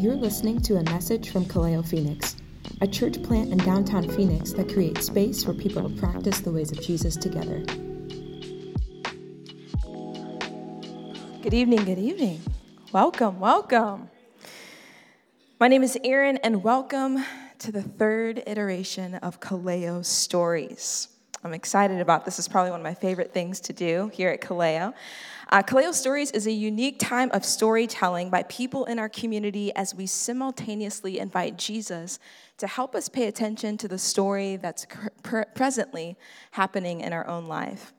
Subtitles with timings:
[0.00, 2.34] You're listening to a message from Kaleo Phoenix,
[2.80, 6.72] a church plant in downtown Phoenix that creates space for people to practice the ways
[6.72, 7.58] of Jesus together.
[11.42, 12.40] Good evening, good evening.
[12.94, 14.08] Welcome, welcome.
[15.60, 17.22] My name is Erin, and welcome
[17.58, 21.08] to the third iteration of Kaleo Stories.
[21.44, 22.38] I'm excited about this.
[22.38, 24.94] Is probably one of my favorite things to do here at Kaleo.
[25.52, 29.92] Uh, Kaleo Stories is a unique time of storytelling by people in our community as
[29.92, 32.20] we simultaneously invite Jesus
[32.58, 34.86] to help us pay attention to the story that's
[35.54, 36.16] presently
[36.52, 37.92] happening in our own life.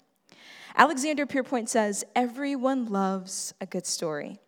[0.77, 4.39] Alexander Pierpoint says, Everyone loves a good story.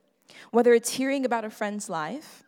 [0.52, 2.44] Whether it's hearing about a friend's life,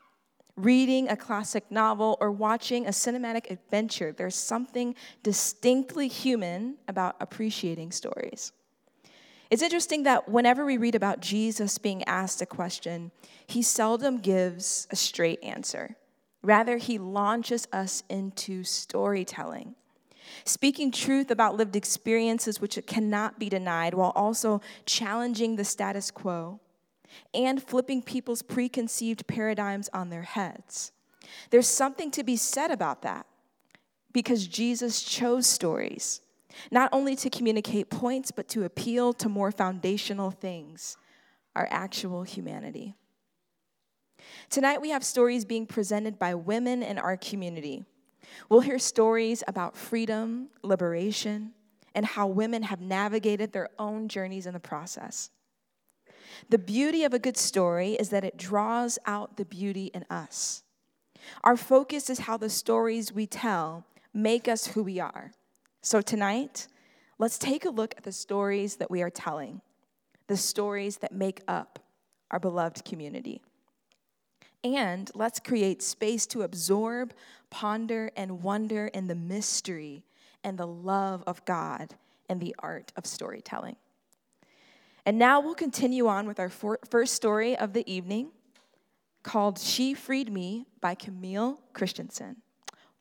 [0.55, 7.91] reading a classic novel, or watching a cinematic adventure, there's something distinctly human about appreciating
[7.91, 8.53] stories.
[9.55, 13.11] It's interesting that whenever we read about Jesus being asked a question,
[13.47, 15.95] he seldom gives a straight answer.
[16.43, 19.75] Rather, he launches us into storytelling,
[20.43, 26.59] speaking truth about lived experiences which cannot be denied, while also challenging the status quo
[27.33, 30.91] and flipping people's preconceived paradigms on their heads.
[31.49, 33.25] There's something to be said about that
[34.11, 36.19] because Jesus chose stories,
[36.71, 40.97] not only to communicate points, but to appeal to more foundational things
[41.55, 42.95] our actual humanity.
[44.49, 47.85] Tonight, we have stories being presented by women in our community.
[48.49, 51.53] We'll hear stories about freedom, liberation,
[51.93, 55.29] and how women have navigated their own journeys in the process.
[56.49, 60.63] The beauty of a good story is that it draws out the beauty in us.
[61.43, 65.31] Our focus is how the stories we tell make us who we are.
[65.85, 66.67] So tonight,
[67.19, 69.61] let's take a look at the stories that we are telling,
[70.25, 71.77] the stories that make up
[72.31, 73.43] our beloved community.
[74.63, 77.13] And let's create space to absorb,
[77.51, 80.03] ponder, and wonder in the mystery
[80.43, 81.93] and the love of God
[82.29, 83.75] and the art of storytelling.
[85.05, 88.31] And now we'll continue on with our first story of the evening
[89.21, 92.37] called She Freed Me by Camille Christensen.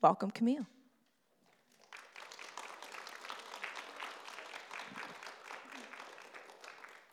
[0.03, 0.67] Welcome, Camille.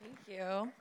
[0.03, 0.73] Thank you.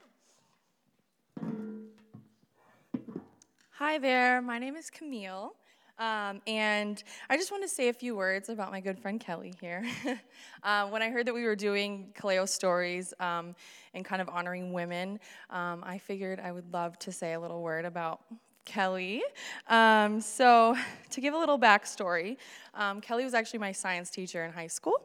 [3.71, 5.53] Hi there, my name is Camille.
[5.99, 9.53] Um, and I just want to say a few words about my good friend Kelly
[9.59, 9.85] here.
[10.63, 13.53] uh, when I heard that we were doing Kaleo stories um,
[13.93, 15.19] and kind of honoring women,
[15.49, 18.21] um, I figured I would love to say a little word about
[18.63, 19.21] Kelly.
[19.67, 20.77] Um, so,
[21.09, 22.37] to give a little backstory,
[22.73, 25.01] um, Kelly was actually my science teacher in high school.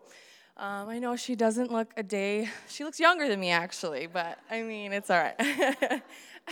[0.58, 4.38] Um, I know she doesn't look a day, she looks younger than me actually, but
[4.50, 6.02] I mean, it's all right.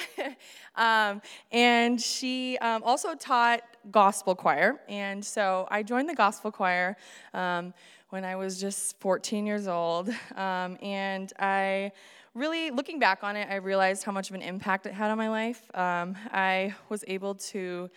[0.77, 4.79] um, and she um, also taught gospel choir.
[4.91, 6.99] And so I joined the gospel choir
[7.33, 7.73] um,
[8.11, 10.11] when I was just 14 years old.
[10.37, 11.93] Um, and I
[12.35, 15.17] really, looking back on it, I realized how much of an impact it had on
[15.17, 15.63] my life.
[15.75, 17.89] Um, I was able to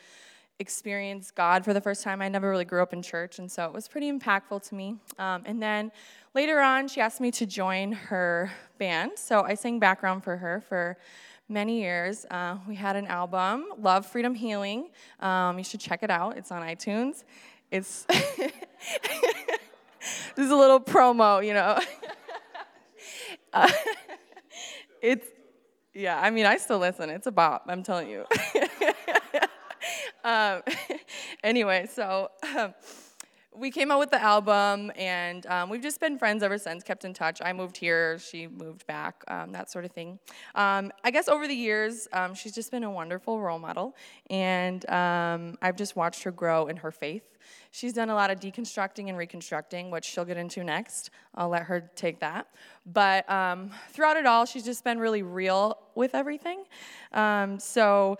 [0.60, 2.22] experience God for the first time.
[2.22, 4.96] I never really grew up in church, and so it was pretty impactful to me.
[5.20, 5.92] Um, and then
[6.34, 9.12] later on, she asked me to join her band.
[9.16, 10.98] So I sang background for her for
[11.50, 12.26] many years.
[12.30, 14.90] Uh, we had an album, Love, Freedom, Healing.
[15.20, 16.38] Um, you should check it out.
[16.38, 17.24] It's on iTunes.
[17.72, 18.52] It's this
[20.38, 21.80] is a little promo, you know.
[23.54, 23.72] uh,
[25.02, 25.28] it's
[25.94, 26.20] yeah.
[26.20, 27.10] I mean, I still listen.
[27.10, 27.66] It's a bop.
[27.68, 28.26] I'm telling you.
[30.28, 30.62] um,
[31.44, 32.30] anyway, so.
[32.56, 32.74] Um,
[33.56, 37.06] we came out with the album, and um, we've just been friends ever since, kept
[37.06, 37.42] in touch.
[37.44, 40.20] I moved here, she moved back, um, that sort of thing.
[40.54, 43.96] Um, I guess over the years, um, she's just been a wonderful role model,
[44.30, 47.24] and I've just watched her grow in her faith.
[47.72, 51.10] She's done a lot of deconstructing and reconstructing, which she'll get into next.
[51.34, 52.50] I'll let her take that.
[52.86, 53.26] But
[53.90, 56.66] throughout it all, she's just been really real with everything.
[57.58, 58.20] so,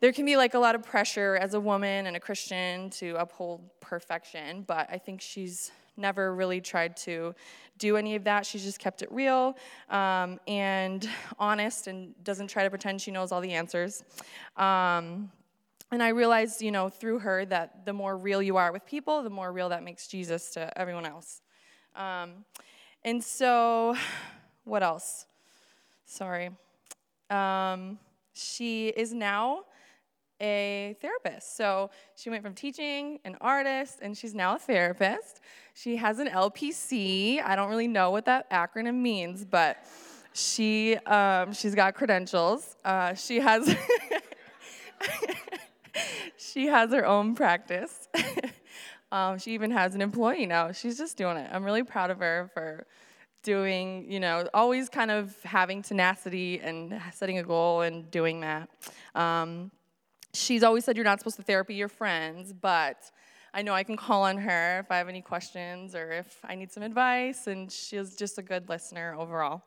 [0.00, 3.16] there can be like a lot of pressure as a woman and a Christian to
[3.16, 7.34] uphold perfection, but I think she's never really tried to
[7.78, 8.46] do any of that.
[8.46, 9.56] She's just kept it real
[9.90, 11.08] um, and
[11.38, 14.04] honest and doesn't try to pretend she knows all the answers.
[14.56, 15.30] Um,
[15.90, 19.22] and I realized, you know, through her that the more real you are with people,
[19.22, 21.40] the more real that makes Jesus to everyone else.
[21.96, 22.44] Um,
[23.04, 23.96] and so,
[24.64, 25.26] what else?
[26.04, 26.50] Sorry.
[27.30, 27.98] Um,
[28.34, 29.64] she is now
[30.40, 31.56] a therapist.
[31.56, 35.40] So she went from teaching an artist, and she's now a therapist.
[35.74, 37.42] She has an LPC.
[37.44, 39.84] I don't really know what that acronym means, but
[40.32, 42.76] she um, she's got credentials.
[42.84, 43.76] Uh, she has.
[46.36, 48.08] she has her own practice.
[49.12, 50.72] um, she even has an employee now.
[50.72, 51.50] She's just doing it.
[51.52, 52.86] I'm really proud of her for
[53.42, 58.68] doing, you know, always kind of having tenacity and setting a goal and doing that.
[59.14, 59.70] Um,
[60.34, 63.10] she's always said you're not supposed to therapy your friends, but
[63.54, 66.54] I know I can call on her if I have any questions or if I
[66.54, 69.62] need some advice, and she's just a good listener overall.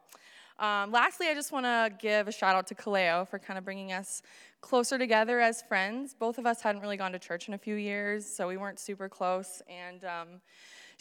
[0.60, 3.66] Um, lastly, I just want to give a shout out to Kaleo for kind of
[3.66, 4.22] bringing us
[4.62, 6.14] closer together as friends.
[6.14, 8.80] Both of us hadn't really gone to church in a few years, so we weren't
[8.80, 9.64] super close.
[9.68, 10.28] And um,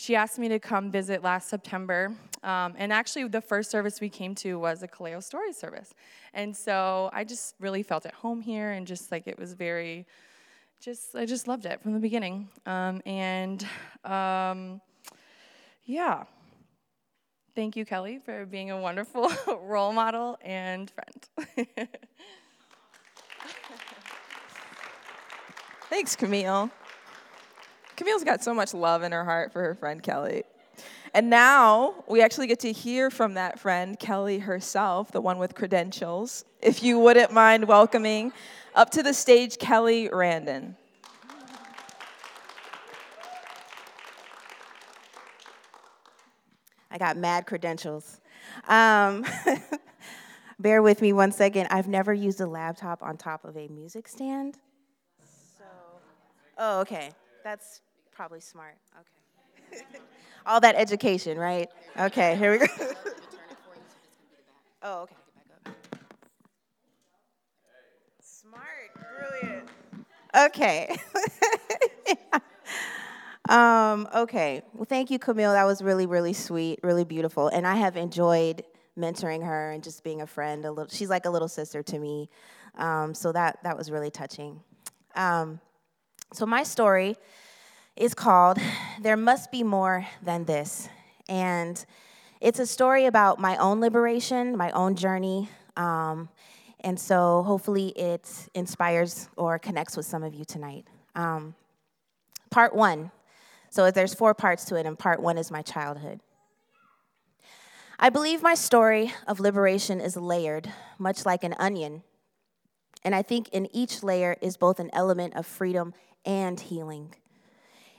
[0.01, 2.15] she asked me to come visit last September.
[2.43, 5.93] Um, and actually, the first service we came to was a Kaleo Story service.
[6.33, 10.07] And so I just really felt at home here and just like it was very,
[10.81, 12.49] just, I just loved it from the beginning.
[12.65, 13.67] Um, and
[14.05, 14.81] um,
[15.85, 16.25] yeah.
[17.55, 19.31] Thank you, Kelly, for being a wonderful
[19.61, 21.29] role model and friend.
[25.91, 26.71] Thanks, Camille.
[28.01, 30.45] Camille's got so much love in her heart for her friend Kelly.
[31.13, 35.55] And now we actually get to hear from that friend, Kelly herself, the one with
[35.55, 36.47] credentials.
[36.63, 38.33] If you wouldn't mind welcoming
[38.75, 40.77] up to the stage Kelly Randon.
[46.91, 48.23] I got mad credentials.
[48.67, 49.27] Um,
[50.59, 51.67] bear with me one second.
[51.71, 54.57] I've never used a laptop on top of a music stand.
[55.59, 55.65] So,
[56.57, 57.11] oh, okay.
[57.45, 57.83] That's
[58.21, 58.77] probably smart.
[59.73, 59.83] Okay.
[60.47, 61.71] All that education, right?
[61.99, 62.67] Okay, here we go.
[64.83, 65.15] oh, okay.
[68.21, 69.69] Smart, brilliant.
[70.37, 70.95] Okay.
[73.49, 74.61] um, okay.
[74.75, 75.55] Well, thank you, Camille.
[75.55, 77.49] That was really, really sweet, really beautiful.
[77.49, 78.63] And I have enjoyed
[78.99, 80.67] mentoring her and just being a friend.
[80.67, 82.29] A little, she's like a little sister to me.
[82.75, 84.61] Um, so that that was really touching.
[85.15, 85.59] Um,
[86.35, 87.17] so my story
[88.01, 88.57] is called
[89.03, 90.89] There Must Be More Than This.
[91.29, 91.85] And
[92.41, 95.51] it's a story about my own liberation, my own journey.
[95.77, 96.31] Um,
[96.81, 100.87] and so hopefully it inspires or connects with some of you tonight.
[101.15, 101.55] Um,
[102.51, 103.11] part one.
[103.69, 106.21] So there's four parts to it, and part one is my childhood.
[107.99, 112.03] I believe my story of liberation is layered, much like an onion.
[113.05, 115.93] And I think in each layer is both an element of freedom
[116.25, 117.15] and healing.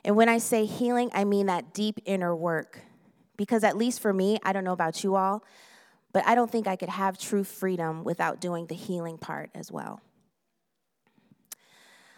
[0.03, 2.81] And when I say healing, I mean that deep inner work.
[3.37, 5.43] Because at least for me, I don't know about you all,
[6.13, 9.71] but I don't think I could have true freedom without doing the healing part as
[9.71, 10.01] well.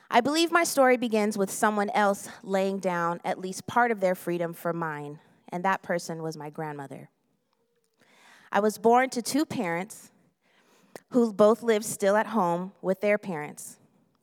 [0.10, 4.16] I believe my story begins with someone else laying down at least part of their
[4.16, 5.20] freedom for mine,
[5.50, 7.10] and that person was my grandmother.
[8.52, 10.12] I was born to two parents
[11.10, 13.78] who both lived still at home with their parents,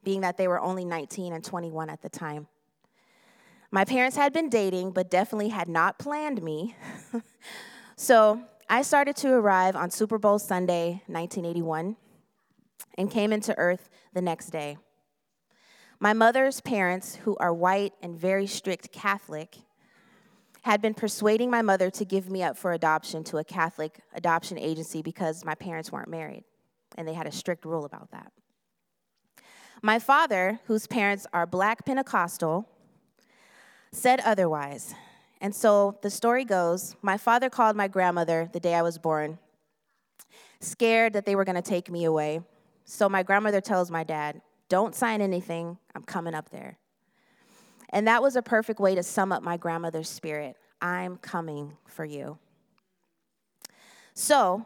[0.05, 2.47] being that they were only 19 and 21 at the time.
[3.73, 6.75] My parents had been dating, but definitely had not planned me.
[7.97, 11.97] so I started to arrive on Super Bowl Sunday, 1981,
[12.99, 14.77] and came into Earth the next day.
[16.01, 19.59] My mother's parents, who are white and very strict Catholic,
[20.63, 24.59] had been persuading my mother to give me up for adoption to a Catholic adoption
[24.59, 26.43] agency because my parents weren't married,
[26.97, 28.33] and they had a strict rule about that.
[29.81, 32.69] My father, whose parents are black Pentecostal,
[33.92, 34.94] said otherwise.
[35.40, 39.38] And so the story goes my father called my grandmother the day I was born,
[40.61, 42.40] scared that they were going to take me away.
[42.85, 46.78] So my grandmother tells my dad, Don't sign anything, I'm coming up there.
[47.90, 52.04] And that was a perfect way to sum up my grandmother's spirit I'm coming for
[52.04, 52.38] you.
[54.14, 54.64] So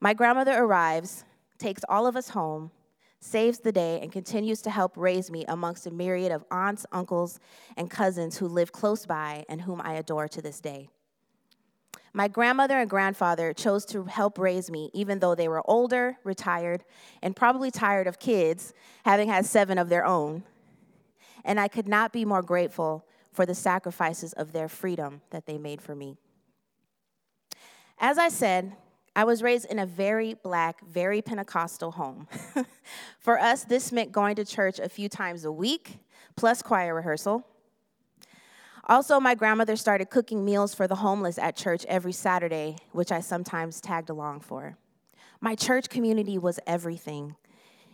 [0.00, 1.24] my grandmother arrives,
[1.58, 2.70] takes all of us home,
[3.22, 7.38] saves the day, and continues to help raise me amongst a myriad of aunts, uncles,
[7.76, 10.88] and cousins who live close by and whom I adore to this day.
[12.12, 16.84] My grandmother and grandfather chose to help raise me, even though they were older, retired,
[17.22, 18.74] and probably tired of kids,
[19.04, 20.42] having had seven of their own.
[21.44, 25.58] And I could not be more grateful for the sacrifices of their freedom that they
[25.58, 26.16] made for me.
[27.98, 28.72] As I said,
[29.14, 32.28] I was raised in a very black, very Pentecostal home.
[33.18, 35.98] For us, this meant going to church a few times a week,
[36.34, 37.46] plus choir rehearsal.
[38.88, 43.20] Also, my grandmother started cooking meals for the homeless at church every Saturday, which I
[43.20, 44.76] sometimes tagged along for.
[45.40, 47.36] My church community was everything.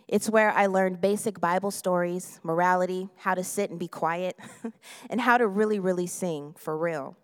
[0.07, 4.35] It's where I learned basic Bible stories, morality, how to sit and be quiet,
[5.11, 7.15] and how to really, really sing for real.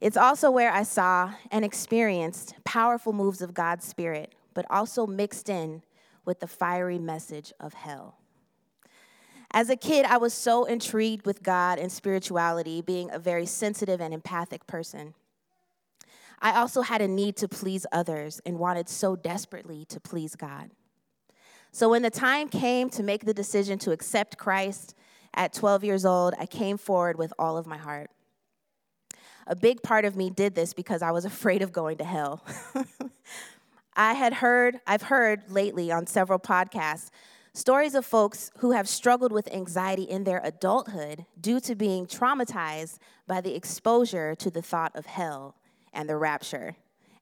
[0.00, 5.48] It's also where I saw and experienced powerful moves of God's Spirit, but also mixed
[5.48, 5.82] in
[6.24, 8.18] with the fiery message of hell.
[9.50, 14.00] As a kid, I was so intrigued with God and spirituality, being a very sensitive
[14.00, 15.14] and empathic person.
[16.40, 20.70] I also had a need to please others and wanted so desperately to please God.
[21.72, 24.94] So when the time came to make the decision to accept Christ
[25.34, 28.10] at 12 years old, I came forward with all of my heart.
[29.48, 32.44] A big part of me did this because I was afraid of going to hell.
[33.96, 37.08] I had heard, I've heard lately on several podcasts,
[37.54, 42.98] stories of folks who have struggled with anxiety in their adulthood due to being traumatized
[43.26, 45.56] by the exposure to the thought of hell
[45.94, 46.76] and the rapture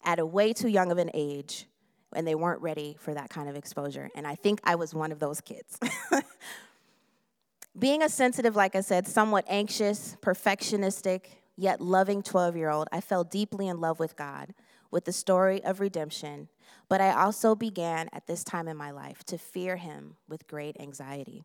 [0.04, 1.66] at a way too young of an age
[2.12, 4.11] and they weren't ready for that kind of exposure.
[4.16, 5.78] And I think I was one of those kids.
[7.78, 11.21] Being a sensitive, like I said, somewhat anxious, perfectionistic,
[11.56, 14.54] yet loving 12 year old, I fell deeply in love with God,
[14.90, 16.48] with the story of redemption.
[16.88, 20.76] But I also began at this time in my life to fear Him with great
[20.80, 21.44] anxiety.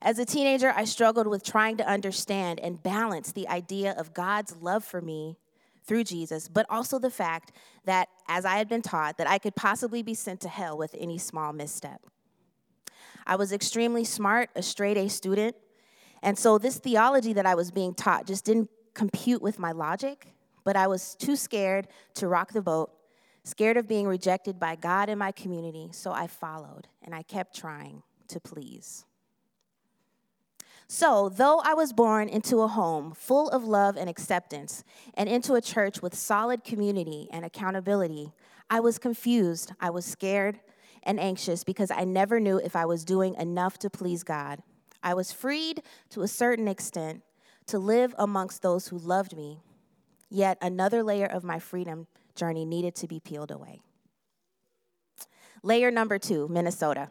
[0.00, 4.56] As a teenager, I struggled with trying to understand and balance the idea of God's
[4.56, 5.36] love for me
[5.84, 7.52] through Jesus, but also the fact
[7.84, 10.94] that, as I had been taught, that I could possibly be sent to hell with
[10.98, 12.02] any small misstep.
[13.26, 15.56] I was extremely smart, a straight A student,
[16.22, 20.34] and so this theology that I was being taught just didn't compute with my logic,
[20.64, 22.90] but I was too scared to rock the boat,
[23.44, 27.56] scared of being rejected by God and my community, so I followed and I kept
[27.56, 29.04] trying to please.
[30.90, 35.52] So, though I was born into a home full of love and acceptance, and into
[35.52, 38.32] a church with solid community and accountability,
[38.70, 40.60] I was confused, I was scared
[41.02, 44.62] and anxious because I never knew if I was doing enough to please God.
[45.02, 47.22] I was freed to a certain extent
[47.66, 49.60] to live amongst those who loved me,
[50.30, 53.80] yet another layer of my freedom journey needed to be peeled away.
[55.62, 57.10] Layer number two Minnesota.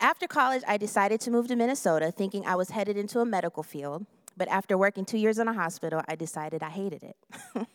[0.00, 3.62] After college, I decided to move to Minnesota thinking I was headed into a medical
[3.62, 7.66] field, but after working two years in a hospital, I decided I hated it.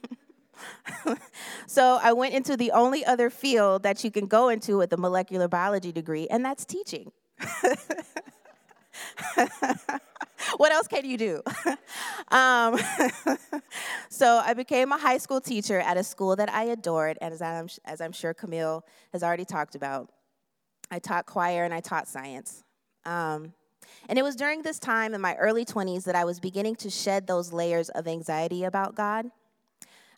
[1.68, 4.98] so I went into the only other field that you can go into with a
[4.98, 7.12] molecular biology degree, and that's teaching.
[10.58, 11.42] what else can you do?
[12.30, 12.80] um,
[14.10, 17.42] so I became a high school teacher at a school that I adored, and as
[17.42, 20.10] I'm, as I'm sure Camille has already talked about.
[20.92, 22.64] I taught choir and I taught science.
[23.06, 23.54] Um,
[24.08, 26.90] and it was during this time in my early 20s that I was beginning to
[26.90, 29.28] shed those layers of anxiety about God.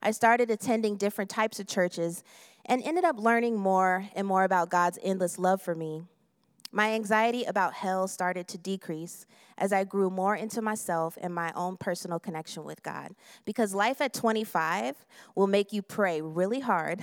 [0.01, 2.23] I started attending different types of churches
[2.65, 6.03] and ended up learning more and more about God's endless love for me
[6.75, 9.25] my anxiety about hell started to decrease
[9.57, 13.15] as I grew more into myself and my own personal connection with God.
[13.45, 14.93] Because life at 25
[15.35, 17.01] will make you pray really hard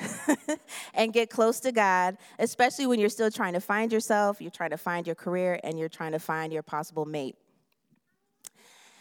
[0.94, 4.70] and get close to God, especially when you're still trying to find yourself, you're trying
[4.70, 7.36] to find your career, and you're trying to find your possible mate.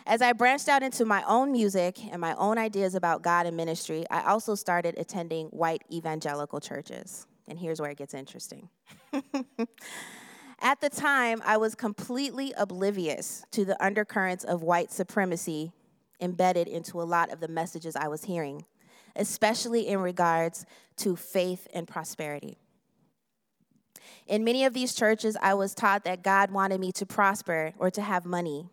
[0.07, 3.57] As I branched out into my own music and my own ideas about God and
[3.57, 7.27] ministry, I also started attending white evangelical churches.
[7.49, 8.69] And here's where it gets interesting.
[10.63, 15.71] At the time, I was completely oblivious to the undercurrents of white supremacy
[16.21, 18.65] embedded into a lot of the messages I was hearing,
[19.15, 22.59] especially in regards to faith and prosperity.
[24.27, 27.89] In many of these churches, I was taught that God wanted me to prosper or
[27.89, 28.69] to have money,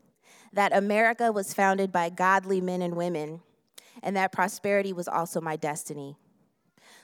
[0.53, 3.41] that America was founded by godly men and women,
[4.03, 6.17] and that prosperity was also my destiny.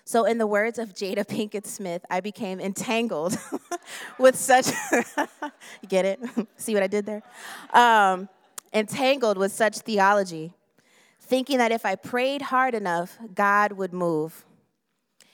[0.07, 3.39] So, in the words of Jada Pinkett Smith, I became entangled
[4.19, 4.67] with such,
[5.89, 6.21] get it?
[6.57, 7.23] See what I did there?
[7.73, 8.29] Um,
[8.75, 10.53] entangled with such theology,
[11.21, 14.45] thinking that if I prayed hard enough, God would move.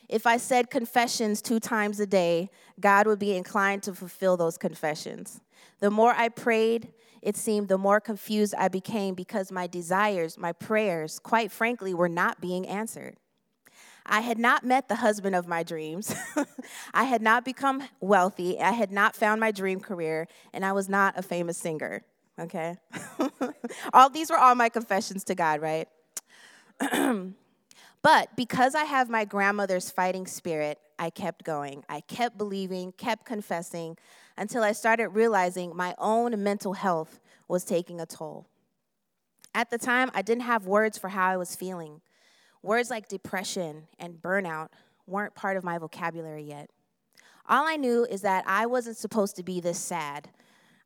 [0.09, 4.57] If I said confessions two times a day, God would be inclined to fulfill those
[4.57, 5.41] confessions.
[5.81, 10.53] The more I prayed, it seemed the more confused I became because my desires, my
[10.53, 13.17] prayers, quite frankly, were not being answered.
[14.07, 16.15] I had not met the husband of my dreams.
[16.95, 18.61] I had not become wealthy.
[18.61, 22.03] I had not found my dream career, and I was not a famous singer.
[22.39, 22.77] Okay?
[23.93, 25.89] all these were all my confessions to God, right?
[28.03, 31.85] but because I have my grandmother's fighting spirit, I kept going.
[31.89, 33.97] I kept believing, kept confessing
[34.37, 38.47] until I started realizing my own mental health was taking a toll.
[39.55, 42.01] At the time, I didn't have words for how I was feeling.
[42.63, 44.69] Words like depression and burnout
[45.07, 46.71] weren't part of my vocabulary yet.
[47.49, 50.29] All I knew is that I wasn't supposed to be this sad.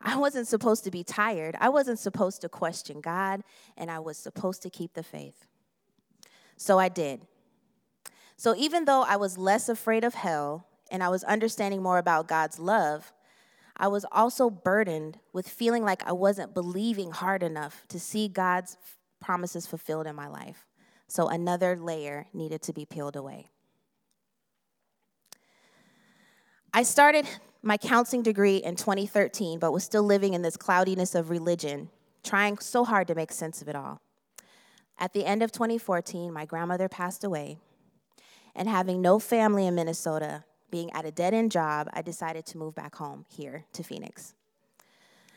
[0.00, 1.56] I wasn't supposed to be tired.
[1.60, 3.42] I wasn't supposed to question God,
[3.76, 5.46] and I was supposed to keep the faith.
[6.56, 7.22] So I did.
[8.36, 12.28] So even though I was less afraid of hell and I was understanding more about
[12.28, 13.12] God's love,
[13.76, 18.76] I was also burdened with feeling like I wasn't believing hard enough to see God's
[19.20, 20.66] promises fulfilled in my life.
[21.14, 23.46] So another layer needed to be peeled away.
[26.72, 27.24] I started
[27.62, 31.88] my counseling degree in 2013, but was still living in this cloudiness of religion,
[32.24, 34.00] trying so hard to make sense of it all.
[34.98, 37.58] At the end of 2014, my grandmother passed away,
[38.56, 42.58] and having no family in Minnesota, being at a dead end job, I decided to
[42.58, 44.34] move back home here to Phoenix.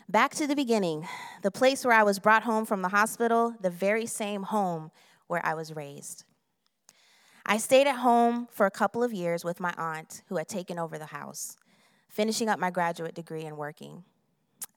[0.10, 1.08] Back to the beginning,
[1.44, 4.90] the place where I was brought home from the hospital, the very same home
[5.28, 6.24] where I was raised.
[7.46, 10.78] I stayed at home for a couple of years with my aunt who had taken
[10.78, 11.56] over the house,
[12.10, 14.04] finishing up my graduate degree and working.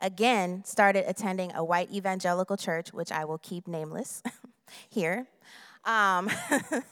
[0.00, 4.22] Again, started attending a white evangelical church, which I will keep nameless
[4.88, 5.26] here.
[5.84, 6.30] Um,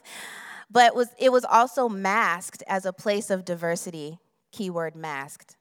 [0.70, 4.18] but was, it was also masked as a place of diversity,
[4.50, 5.56] keyword masked.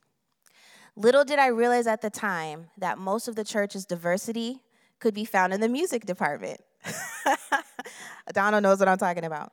[0.95, 4.63] Little did I realize at the time that most of the church's diversity
[4.99, 6.59] could be found in the music department.
[8.33, 9.51] Donald knows what I'm talking about.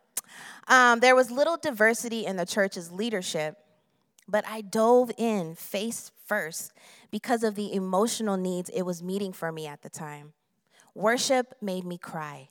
[0.69, 3.57] Um, there was little diversity in the church's leadership,
[4.27, 6.73] but I dove in face first
[7.11, 10.33] because of the emotional needs it was meeting for me at the time.
[10.95, 12.49] Worship made me cry.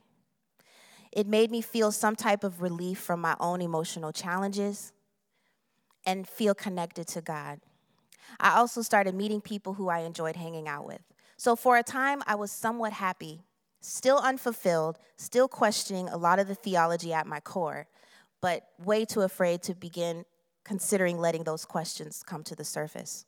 [1.12, 4.92] It made me feel some type of relief from my own emotional challenges
[6.06, 7.60] and feel connected to God.
[8.40, 11.02] I also started meeting people who I enjoyed hanging out with.
[11.38, 13.42] So for a time, I was somewhat happy,
[13.84, 17.88] still unfulfilled, still questioning a lot of the theology at my core,
[18.42, 20.26] but way too afraid to begin
[20.64, 23.26] considering letting those questions come to the surface.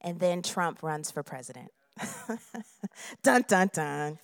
[0.00, 1.70] And then Trump runs for president.
[3.22, 4.18] dun, dun, dun.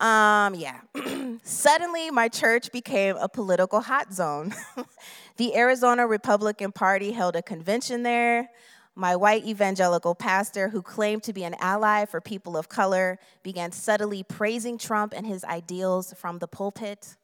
[0.00, 0.80] Um, yeah.
[1.44, 4.54] Suddenly, my church became a political hot zone.
[5.36, 8.50] the Arizona Republican Party held a convention there.
[8.98, 13.70] My white evangelical pastor, who claimed to be an ally for people of color, began
[13.70, 17.14] subtly praising Trump and his ideals from the pulpit.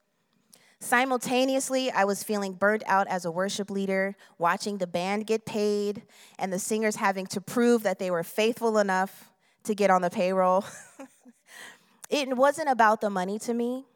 [0.78, 6.04] Simultaneously, I was feeling burnt out as a worship leader, watching the band get paid
[6.38, 9.32] and the singers having to prove that they were faithful enough
[9.64, 10.64] to get on the payroll.
[12.10, 13.86] It wasn't about the money to me,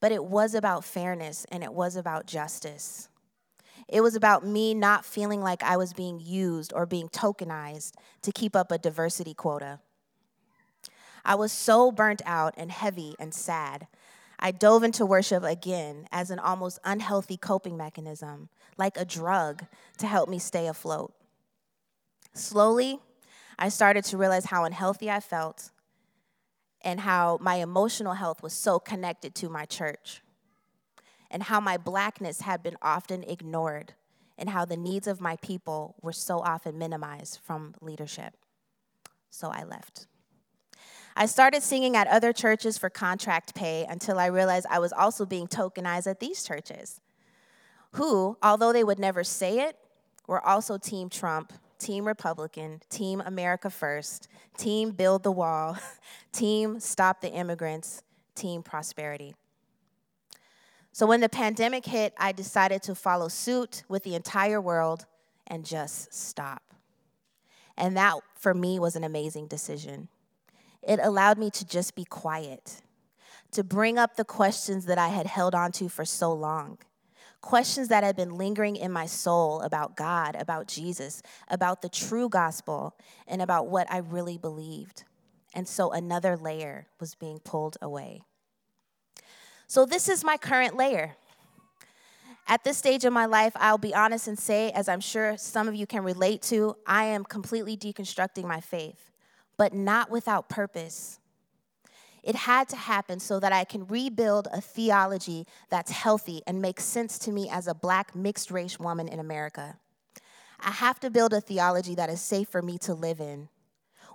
[0.00, 3.08] but it was about fairness and it was about justice.
[3.92, 8.32] It was about me not feeling like I was being used or being tokenized to
[8.32, 9.80] keep up a diversity quota.
[11.26, 13.86] I was so burnt out and heavy and sad.
[14.38, 19.66] I dove into worship again as an almost unhealthy coping mechanism, like a drug
[19.98, 21.12] to help me stay afloat.
[22.32, 22.98] Slowly,
[23.58, 25.70] I started to realize how unhealthy I felt
[26.80, 30.21] and how my emotional health was so connected to my church,
[31.32, 33.94] and how my blackness had been often ignored,
[34.38, 38.34] and how the needs of my people were so often minimized from leadership.
[39.30, 40.06] So I left.
[41.16, 45.26] I started singing at other churches for contract pay until I realized I was also
[45.26, 47.00] being tokenized at these churches,
[47.92, 49.76] who, although they would never say it,
[50.26, 55.76] were also Team Trump Team Republican, Team America First, Team Build the Wall,
[56.32, 58.02] Team Stop the Immigrants,
[58.36, 59.34] Team Prosperity.
[60.92, 65.06] So when the pandemic hit, I decided to follow suit with the entire world
[65.46, 66.62] and just stop.
[67.76, 70.08] And that, for me, was an amazing decision.
[70.82, 72.82] It allowed me to just be quiet,
[73.52, 76.78] to bring up the questions that I had held on to for so long
[77.42, 82.28] questions that had been lingering in my soul about God, about Jesus, about the true
[82.28, 85.04] gospel, and about what I really believed.
[85.54, 88.22] And so another layer was being pulled away.
[89.72, 91.16] So, this is my current layer.
[92.46, 95.66] At this stage of my life, I'll be honest and say, as I'm sure some
[95.66, 99.10] of you can relate to, I am completely deconstructing my faith,
[99.56, 101.20] but not without purpose.
[102.22, 106.84] It had to happen so that I can rebuild a theology that's healthy and makes
[106.84, 109.78] sense to me as a black mixed race woman in America.
[110.60, 113.48] I have to build a theology that is safe for me to live in,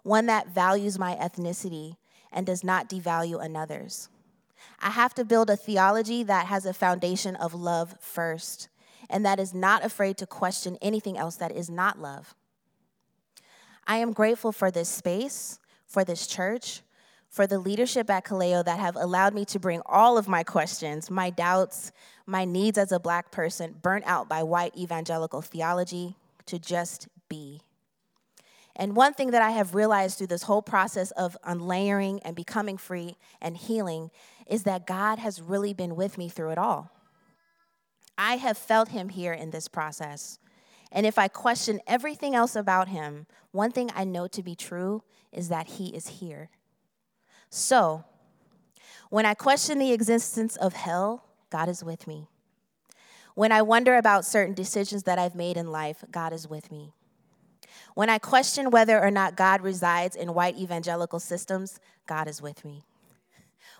[0.03, 1.95] one that values my ethnicity
[2.31, 4.09] and does not devalue another's.
[4.79, 8.69] I have to build a theology that has a foundation of love first
[9.09, 12.35] and that is not afraid to question anything else that is not love.
[13.85, 16.81] I am grateful for this space, for this church,
[17.29, 21.09] for the leadership at Kaleo that have allowed me to bring all of my questions,
[21.09, 21.91] my doubts,
[22.25, 26.15] my needs as a black person, burnt out by white evangelical theology,
[26.45, 27.61] to just be.
[28.75, 32.77] And one thing that I have realized through this whole process of unlayering and becoming
[32.77, 34.11] free and healing
[34.49, 36.91] is that God has really been with me through it all.
[38.17, 40.39] I have felt Him here in this process,
[40.91, 45.03] And if I question everything else about him, one thing I know to be true
[45.33, 46.49] is that he is here.
[47.49, 48.05] So,
[49.09, 52.27] when I question the existence of hell, God is with me.
[53.35, 56.93] When I wonder about certain decisions that I've made in life, God is with me.
[57.93, 62.65] When I question whether or not God resides in white evangelical systems, God is with
[62.65, 62.83] me.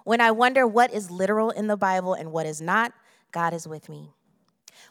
[0.08, 2.94] When I wonder what is literal in the Bible and what is not,
[3.34, 4.14] God is with me.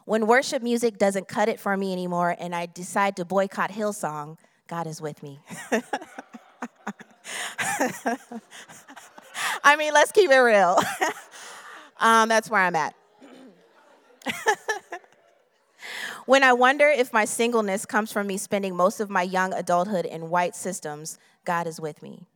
[0.04, 4.36] When worship music doesn't cut it for me anymore and I decide to boycott Hillsong,
[4.68, 5.40] God is with me.
[9.64, 10.78] I mean, let's keep it real.
[11.98, 12.94] um, that's where I'm at.
[16.26, 20.04] when I wonder if my singleness comes from me spending most of my young adulthood
[20.04, 22.26] in white systems, God is with me.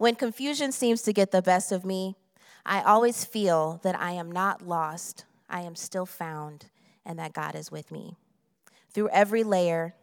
[0.00, 2.16] When confusion seems to get the best of me,
[2.64, 6.70] I always feel that I am not lost, I am still found,
[7.04, 8.16] and that God is with me.
[8.94, 9.94] Through every layer,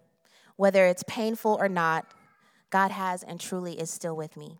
[0.55, 2.05] whether it's painful or not,
[2.69, 4.59] God has and truly is still with me.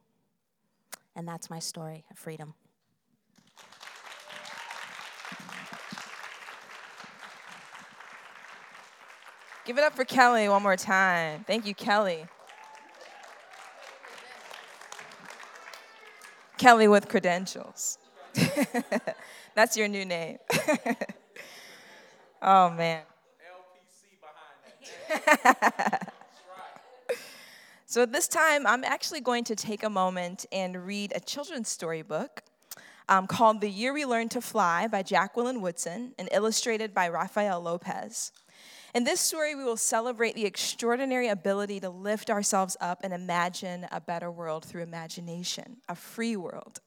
[1.16, 2.56] And that's my story of freedom.
[9.68, 11.44] Give it up for Kelly one more time.
[11.46, 12.26] Thank you, Kelly.
[16.58, 17.98] Kelly with credentials.
[19.56, 20.38] That's your new name.
[22.42, 23.04] oh, man.
[27.86, 31.70] so, at this time, I'm actually going to take a moment and read a children's
[31.70, 32.44] storybook
[33.10, 37.62] um, called The Year We Learned to Fly by Jacqueline Woodson and illustrated by Rafael
[37.62, 38.32] Lopez.
[38.98, 43.86] In this story, we will celebrate the extraordinary ability to lift ourselves up and imagine
[43.92, 46.80] a better world through imagination, a free world.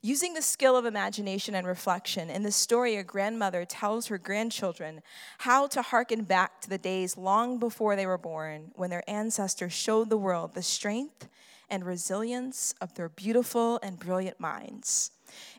[0.00, 5.02] Using the skill of imagination and reflection, in this story, a grandmother tells her grandchildren
[5.38, 9.72] how to hearken back to the days long before they were born when their ancestors
[9.72, 11.28] showed the world the strength
[11.68, 15.10] and resilience of their beautiful and brilliant minds.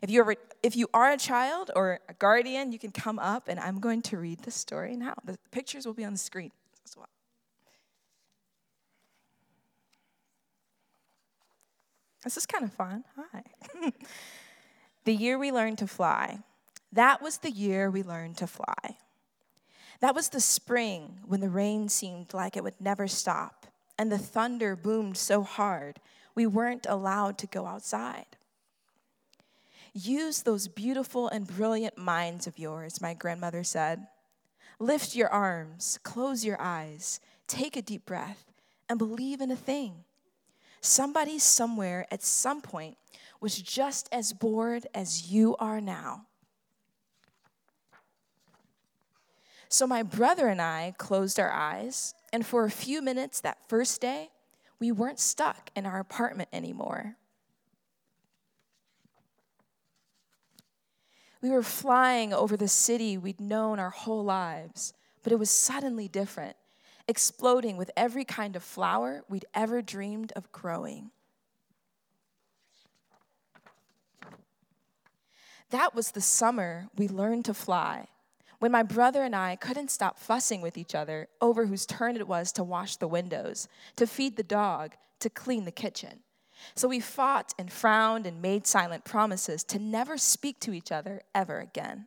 [0.02, 3.48] If you, are, if you are a child or a guardian, you can come up
[3.48, 5.14] and I'm going to read the story now.
[5.24, 6.52] The pictures will be on the screen
[6.84, 7.08] as well.
[12.24, 13.04] This is kind of fun.
[13.16, 13.42] Hi.
[15.04, 16.40] the year we learned to fly.
[16.92, 18.98] That was the year we learned to fly.
[20.00, 23.66] That was the spring when the rain seemed like it would never stop
[23.98, 26.00] and the thunder boomed so hard
[26.34, 28.36] we weren't allowed to go outside.
[29.98, 34.06] Use those beautiful and brilliant minds of yours, my grandmother said.
[34.78, 38.52] Lift your arms, close your eyes, take a deep breath,
[38.90, 40.04] and believe in a thing.
[40.82, 42.98] Somebody somewhere at some point
[43.40, 46.26] was just as bored as you are now.
[49.70, 54.02] So my brother and I closed our eyes, and for a few minutes that first
[54.02, 54.28] day,
[54.78, 57.16] we weren't stuck in our apartment anymore.
[61.46, 66.08] We were flying over the city we'd known our whole lives, but it was suddenly
[66.08, 66.56] different,
[67.06, 71.12] exploding with every kind of flower we'd ever dreamed of growing.
[75.70, 78.08] That was the summer we learned to fly,
[78.58, 82.26] when my brother and I couldn't stop fussing with each other over whose turn it
[82.26, 86.24] was to wash the windows, to feed the dog, to clean the kitchen.
[86.74, 91.22] So we fought and frowned and made silent promises to never speak to each other
[91.34, 92.06] ever again.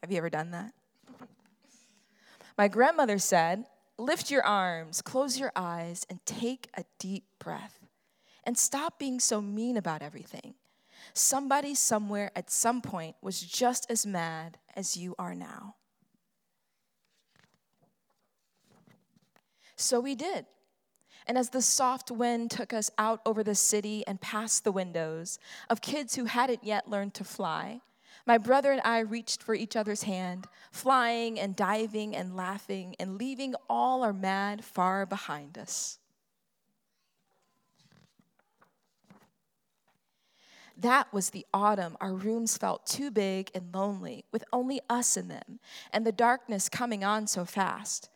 [0.00, 0.72] Have you ever done that?
[2.56, 3.66] My grandmother said,
[3.98, 7.78] Lift your arms, close your eyes, and take a deep breath.
[8.44, 10.54] And stop being so mean about everything.
[11.12, 15.74] Somebody somewhere at some point was just as mad as you are now.
[19.76, 20.46] So we did.
[21.26, 25.38] And as the soft wind took us out over the city and past the windows
[25.68, 27.80] of kids who hadn't yet learned to fly,
[28.26, 33.18] my brother and I reached for each other's hand, flying and diving and laughing and
[33.18, 35.98] leaving all our mad far behind us.
[40.76, 45.28] That was the autumn our rooms felt too big and lonely, with only us in
[45.28, 45.60] them,
[45.92, 48.08] and the darkness coming on so fast.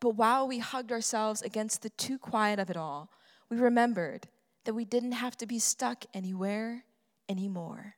[0.00, 3.10] But while we hugged ourselves against the too quiet of it all,
[3.48, 4.28] we remembered
[4.64, 6.84] that we didn't have to be stuck anywhere
[7.28, 7.94] anymore.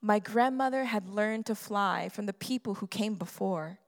[0.00, 3.78] My grandmother had learned to fly from the people who came before.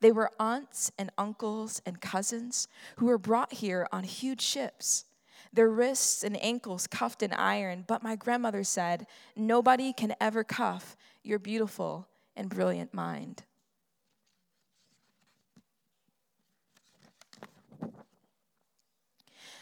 [0.00, 5.04] They were aunts and uncles and cousins who were brought here on huge ships.
[5.52, 7.82] their wrists and ankles cuffed in iron.
[7.86, 12.06] But my grandmother said, Nobody can ever cuff your beautiful
[12.38, 13.42] and brilliant mind.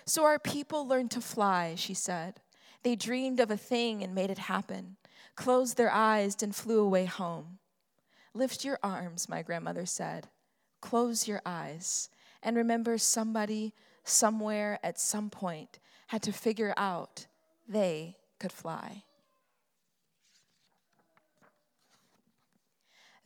[0.04, 2.40] So our people learned to fly, she said.
[2.84, 4.96] They dreamed of a thing and made it happen,
[5.34, 7.58] closed their eyes and flew away home.
[8.32, 10.28] Lift your arms, my grandmother said.
[10.80, 12.08] Close your eyes
[12.42, 17.26] and remember somebody, somewhere, at some point had to figure out
[17.68, 19.02] they could fly.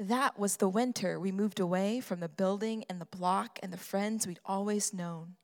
[0.01, 3.77] That was the winter we moved away from the building and the block and the
[3.77, 5.35] friends we'd always known.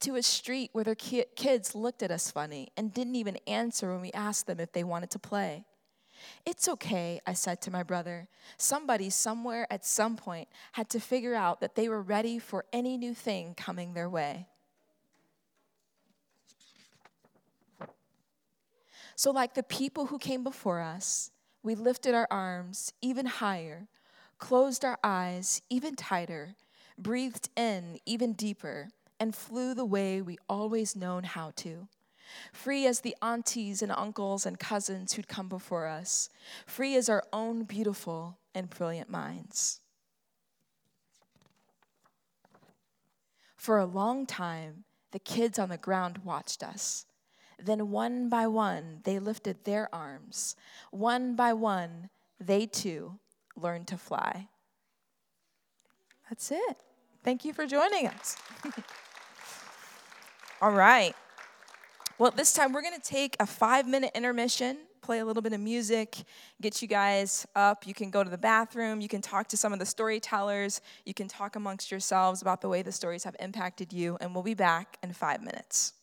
[0.00, 3.92] To a street where their ki- kids looked at us funny and didn't even answer
[3.92, 5.64] when we asked them if they wanted to play.
[6.44, 8.26] It's okay, I said to my brother.
[8.56, 12.96] Somebody somewhere at some point had to figure out that they were ready for any
[12.96, 14.48] new thing coming their way.
[19.18, 21.32] So, like the people who came before us,
[21.64, 23.88] we lifted our arms even higher,
[24.38, 26.54] closed our eyes even tighter,
[26.96, 31.88] breathed in even deeper, and flew the way we always known how to
[32.52, 36.28] free as the aunties and uncles and cousins who'd come before us,
[36.64, 39.80] free as our own beautiful and brilliant minds.
[43.56, 47.06] For a long time, the kids on the ground watched us.
[47.58, 50.56] Then, one by one, they lifted their arms.
[50.90, 52.08] One by one,
[52.40, 53.18] they too
[53.56, 54.48] learned to fly.
[56.28, 56.76] That's it.
[57.24, 58.36] Thank you for joining us.
[60.60, 61.14] All right.
[62.18, 65.52] Well, this time we're going to take a five minute intermission, play a little bit
[65.52, 66.16] of music,
[66.60, 67.86] get you guys up.
[67.86, 69.00] You can go to the bathroom.
[69.00, 70.80] You can talk to some of the storytellers.
[71.06, 74.18] You can talk amongst yourselves about the way the stories have impacted you.
[74.20, 75.94] And we'll be back in five minutes.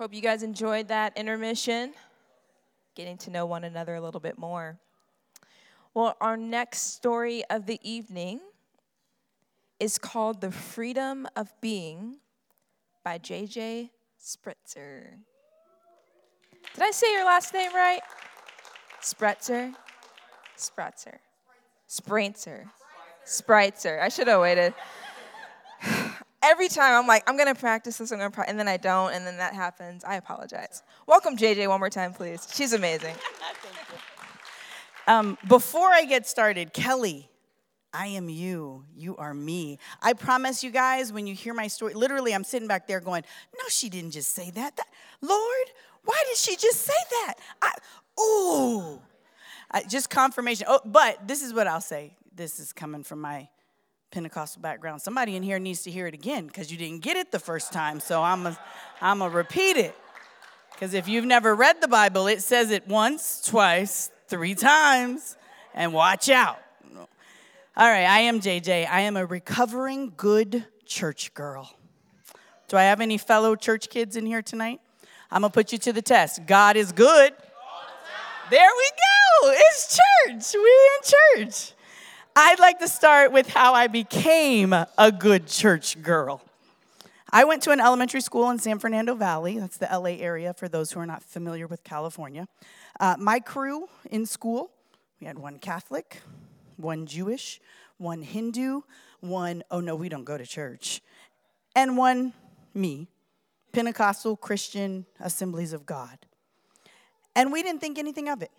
[0.00, 1.92] Hope you guys enjoyed that intermission,
[2.94, 4.78] getting to know one another a little bit more.
[5.92, 8.40] Well, our next story of the evening
[9.78, 12.16] is called The Freedom of Being
[13.04, 13.90] by J.J.
[14.18, 15.16] Spritzer.
[16.72, 18.00] Did I say your last name right?
[19.02, 19.74] Spritzer?
[20.56, 21.18] Spritzer.
[21.86, 22.70] Spritzer.
[23.26, 24.00] Spritzer.
[24.00, 24.72] I should have waited
[26.42, 29.26] every time I'm like, I'm gonna practice this, I'm gonna and then I don't, and
[29.26, 30.04] then that happens.
[30.04, 30.82] I apologize.
[31.06, 32.46] Welcome, JJ, one more time, please.
[32.52, 33.14] She's amazing.
[35.06, 37.28] Um, before I get started, Kelly,
[37.92, 38.84] I am you.
[38.94, 39.78] You are me.
[40.00, 43.24] I promise you guys, when you hear my story, literally, I'm sitting back there going,
[43.54, 44.76] No, she didn't just say that.
[44.76, 44.86] that
[45.20, 45.66] Lord,
[46.04, 47.34] why did she just say that?
[47.60, 47.72] I,
[48.20, 49.00] ooh.
[49.88, 50.66] Just confirmation.
[50.68, 52.16] Oh, but this is what I'll say.
[52.32, 53.48] This is coming from my
[54.10, 55.02] Pentecostal background.
[55.02, 57.72] Somebody in here needs to hear it again because you didn't get it the first
[57.72, 58.00] time.
[58.00, 58.56] So I'm going
[59.00, 59.96] I'm to repeat it.
[60.72, 65.36] Because if you've never read the Bible, it says it once, twice, three times,
[65.74, 66.58] and watch out.
[67.76, 68.88] All right, I am JJ.
[68.90, 71.76] I am a recovering good church girl.
[72.68, 74.80] Do I have any fellow church kids in here tonight?
[75.30, 76.46] I'm to put you to the test.
[76.46, 77.32] God is good.
[78.50, 79.52] There we go.
[79.52, 80.54] It's church.
[80.54, 81.72] We in church.
[82.42, 86.40] I'd like to start with how I became a good church girl.
[87.30, 89.58] I went to an elementary school in San Fernando Valley.
[89.58, 92.48] That's the LA area for those who are not familiar with California.
[92.98, 94.70] Uh, my crew in school,
[95.20, 96.22] we had one Catholic,
[96.78, 97.60] one Jewish,
[97.98, 98.80] one Hindu,
[99.20, 101.02] one, oh no, we don't go to church,
[101.76, 102.32] and one
[102.72, 103.08] me,
[103.72, 106.16] Pentecostal Christian Assemblies of God.
[107.36, 108.50] And we didn't think anything of it.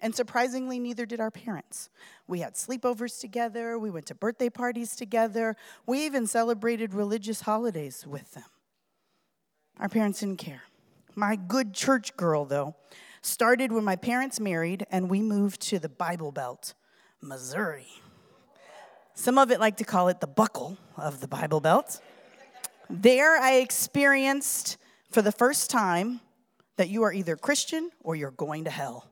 [0.00, 1.90] And surprisingly, neither did our parents.
[2.26, 8.06] We had sleepovers together, we went to birthday parties together, we even celebrated religious holidays
[8.06, 8.44] with them.
[9.78, 10.62] Our parents didn't care.
[11.14, 12.76] My good church girl, though,
[13.22, 16.74] started when my parents married and we moved to the Bible Belt,
[17.20, 17.88] Missouri.
[19.14, 22.00] Some of it like to call it the buckle of the Bible Belt.
[22.88, 24.78] There, I experienced
[25.10, 26.20] for the first time
[26.76, 29.09] that you are either Christian or you're going to hell.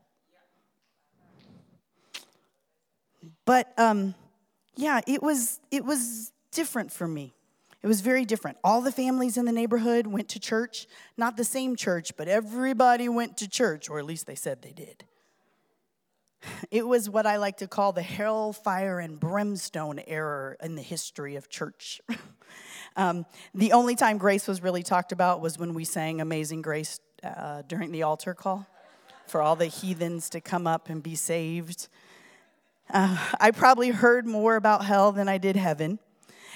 [3.49, 4.14] But um,
[4.76, 7.32] yeah, it was it was different for me.
[7.82, 8.59] It was very different.
[8.62, 10.86] All the families in the neighborhood went to church,
[11.16, 14.72] not the same church, but everybody went to church, or at least they said they
[14.72, 15.05] did.
[16.70, 21.36] It was what I like to call the hellfire and brimstone era in the history
[21.36, 22.03] of church.
[22.96, 23.24] um,
[23.55, 27.62] the only time grace was really talked about was when we sang Amazing Grace uh,
[27.66, 28.66] during the altar call
[29.26, 31.88] for all the heathens to come up and be saved.
[32.91, 35.99] Uh, I probably heard more about hell than I did heaven.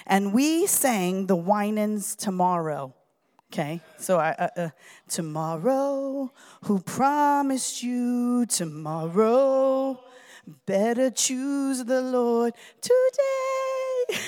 [0.07, 2.95] And we sang the Winans tomorrow.
[3.53, 4.69] Okay, so I, uh, uh,
[5.09, 6.33] tomorrow,
[6.65, 10.01] who promised you tomorrow?
[10.65, 14.19] Better choose the Lord today.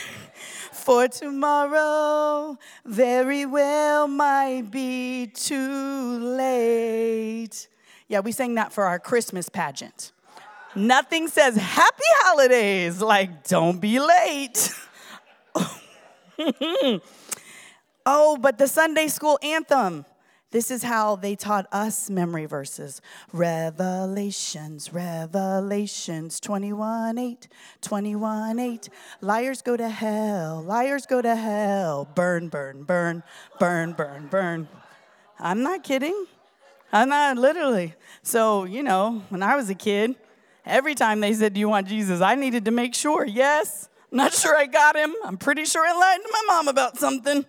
[0.72, 7.68] For tomorrow very well might be too late.
[8.06, 10.12] Yeah, we sang that for our Christmas pageant.
[10.76, 14.70] Nothing says happy holidays like don't be late.
[18.06, 20.04] oh, but the Sunday school anthem.
[20.50, 23.00] This is how they taught us memory verses.
[23.32, 27.48] Revelations, Revelations 21 8,
[27.80, 28.88] 21 8.
[29.20, 32.08] Liars go to hell, liars go to hell.
[32.14, 33.24] Burn, burn, burn,
[33.58, 34.68] burn, burn, burn.
[35.40, 36.26] I'm not kidding.
[36.92, 37.94] I'm not literally.
[38.22, 40.14] So, you know, when I was a kid,
[40.66, 42.20] every time they said, Do you want Jesus?
[42.20, 43.88] I needed to make sure, yes.
[44.10, 45.14] Not sure I got him.
[45.24, 47.44] I'm pretty sure I lied to my mom about something.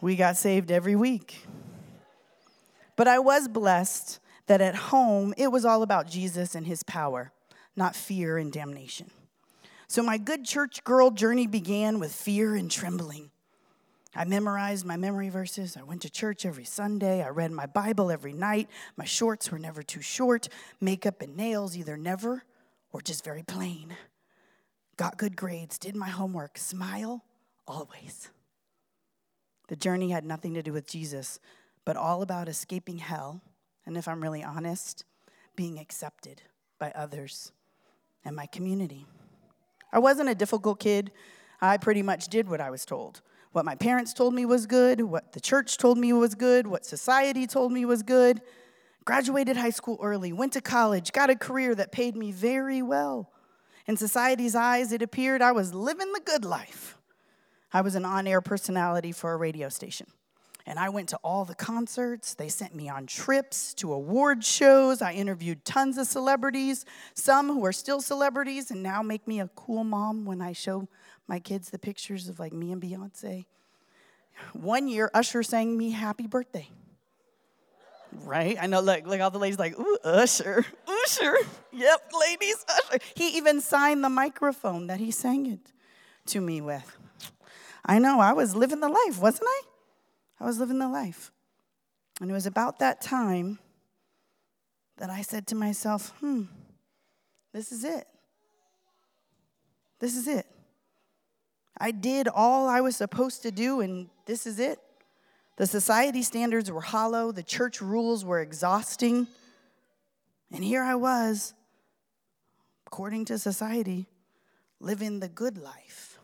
[0.00, 1.46] We got saved every week.
[2.96, 7.32] But I was blessed that at home it was all about Jesus and his power,
[7.74, 9.10] not fear and damnation.
[9.88, 13.30] So my good church girl journey began with fear and trembling.
[14.14, 15.76] I memorized my memory verses.
[15.76, 17.22] I went to church every Sunday.
[17.22, 18.68] I read my Bible every night.
[18.96, 20.48] My shorts were never too short.
[20.80, 22.42] Makeup and nails either never
[22.92, 23.96] or just very plain.
[24.96, 27.24] Got good grades, did my homework, smile
[27.66, 28.30] always.
[29.68, 31.38] The journey had nothing to do with Jesus,
[31.84, 33.40] but all about escaping hell,
[33.86, 35.04] and if I'm really honest,
[35.54, 36.42] being accepted
[36.78, 37.52] by others
[38.24, 39.06] and my community.
[39.92, 41.12] I wasn't a difficult kid.
[41.60, 43.22] I pretty much did what I was told.
[43.52, 46.84] What my parents told me was good, what the church told me was good, what
[46.86, 48.40] society told me was good.
[49.04, 53.32] Graduated high school early, went to college, got a career that paid me very well.
[53.86, 56.96] In society's eyes, it appeared I was living the good life.
[57.72, 60.06] I was an on air personality for a radio station.
[60.66, 62.34] And I went to all the concerts.
[62.34, 65.02] They sent me on trips to award shows.
[65.02, 66.84] I interviewed tons of celebrities,
[67.14, 70.88] some who are still celebrities and now make me a cool mom when I show
[71.28, 73.46] my kids the pictures of like me and Beyonce.
[74.52, 76.68] One year, Usher sang me happy birthday.
[78.24, 78.56] Right?
[78.60, 80.64] I know, like, like all the ladies, like, ooh, Usher,
[81.04, 81.36] Usher.
[81.72, 82.98] Yep, ladies, Usher.
[83.14, 85.72] He even signed the microphone that he sang it
[86.26, 86.96] to me with.
[87.84, 89.62] I know, I was living the life, wasn't I?
[90.40, 91.30] I was living the life.
[92.20, 93.58] And it was about that time
[94.98, 96.42] that I said to myself, hmm,
[97.52, 98.06] this is it.
[99.98, 100.46] This is it.
[101.80, 104.78] I did all I was supposed to do, and this is it.
[105.56, 109.26] The society standards were hollow, the church rules were exhausting.
[110.52, 111.54] And here I was,
[112.86, 114.06] according to society,
[114.78, 116.18] living the good life.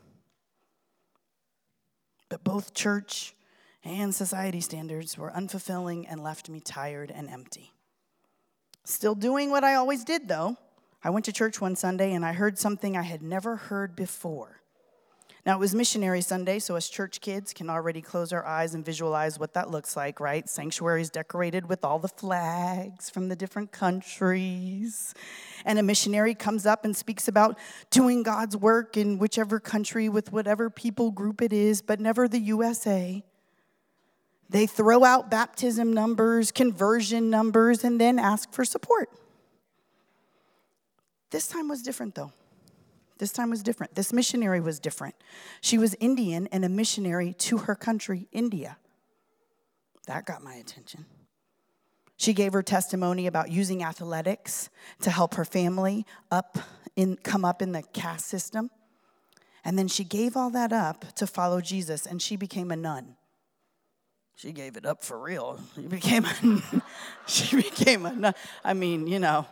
[2.28, 3.34] But both church
[3.84, 7.72] and society standards were unfulfilling and left me tired and empty.
[8.84, 10.56] Still doing what I always did, though.
[11.02, 14.60] I went to church one Sunday and I heard something I had never heard before.
[15.46, 18.84] Now, it was Missionary Sunday, so us church kids can already close our eyes and
[18.84, 20.48] visualize what that looks like, right?
[20.48, 25.14] Sanctuaries decorated with all the flags from the different countries.
[25.64, 27.56] And a missionary comes up and speaks about
[27.90, 32.40] doing God's work in whichever country with whatever people group it is, but never the
[32.40, 33.22] USA.
[34.50, 39.10] They throw out baptism numbers, conversion numbers, and then ask for support.
[41.30, 42.32] This time was different, though.
[43.18, 43.94] This time was different.
[43.94, 45.14] This missionary was different.
[45.60, 48.76] She was Indian and a missionary to her country, India.
[50.06, 51.06] That got my attention.
[52.16, 54.70] She gave her testimony about using athletics
[55.02, 56.58] to help her family up
[56.94, 58.70] in, come up in the caste system.
[59.64, 63.16] And then she gave all that up to follow Jesus and she became a nun.
[64.36, 65.58] She gave it up for real.
[65.74, 66.82] She became a,
[67.26, 68.34] she became a nun.
[68.62, 69.46] I mean, you know,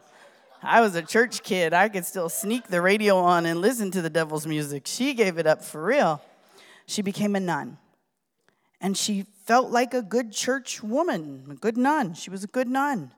[0.67, 1.75] I was a church kid.
[1.75, 4.87] I could still sneak the radio on and listen to the devil's music.
[4.87, 6.23] She gave it up for real.
[6.87, 7.77] She became a nun.
[8.81, 12.15] And she felt like a good church woman, a good nun.
[12.15, 13.13] She was a good nun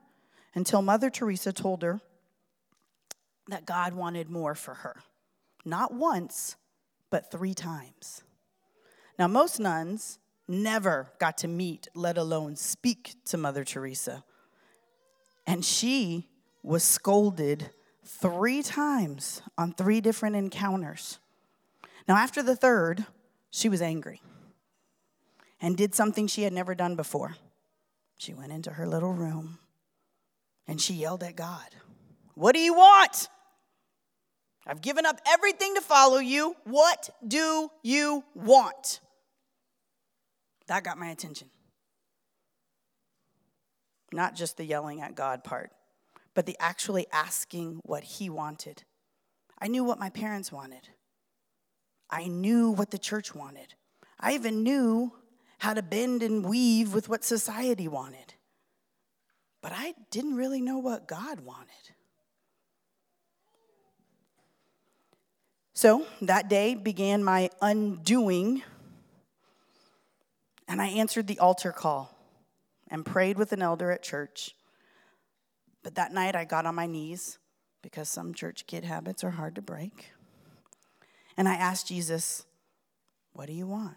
[0.55, 2.01] until Mother Teresa told her
[3.47, 4.97] that God wanted more for her.
[5.63, 6.57] Not once,
[7.09, 8.23] but three times.
[9.17, 10.19] Now, most nuns
[10.49, 14.23] never got to meet, let alone speak to Mother Teresa.
[15.45, 16.27] And she
[16.67, 17.69] was scolded
[18.03, 21.17] three times on three different encounters.
[22.07, 23.05] Now, after the third,
[23.49, 24.21] she was angry
[25.61, 27.37] and did something she had never done before.
[28.17, 29.59] She went into her little room
[30.67, 31.67] and she yelled at God,
[32.35, 33.29] What do you want?
[34.65, 36.55] I've given up everything to follow you.
[36.65, 38.99] What do you want?
[40.67, 41.49] That got my attention.
[44.11, 45.71] Not just the yelling at God part
[46.37, 48.83] but the actually asking what he wanted.
[49.59, 50.87] I knew what my parents wanted.
[52.11, 53.73] I knew what the church wanted.
[54.19, 55.13] I even knew
[55.57, 58.35] how to bend and weave with what society wanted.
[59.63, 61.95] But I didn't really know what God wanted.
[65.73, 68.61] So that day began my undoing,
[70.67, 72.15] and I answered the altar call
[72.89, 74.53] and prayed with an elder at church
[75.87, 77.39] but that night I got on my knees
[77.81, 80.11] because some church kid habits are hard to break.
[81.37, 82.45] And I asked Jesus,
[83.31, 83.95] What do you want?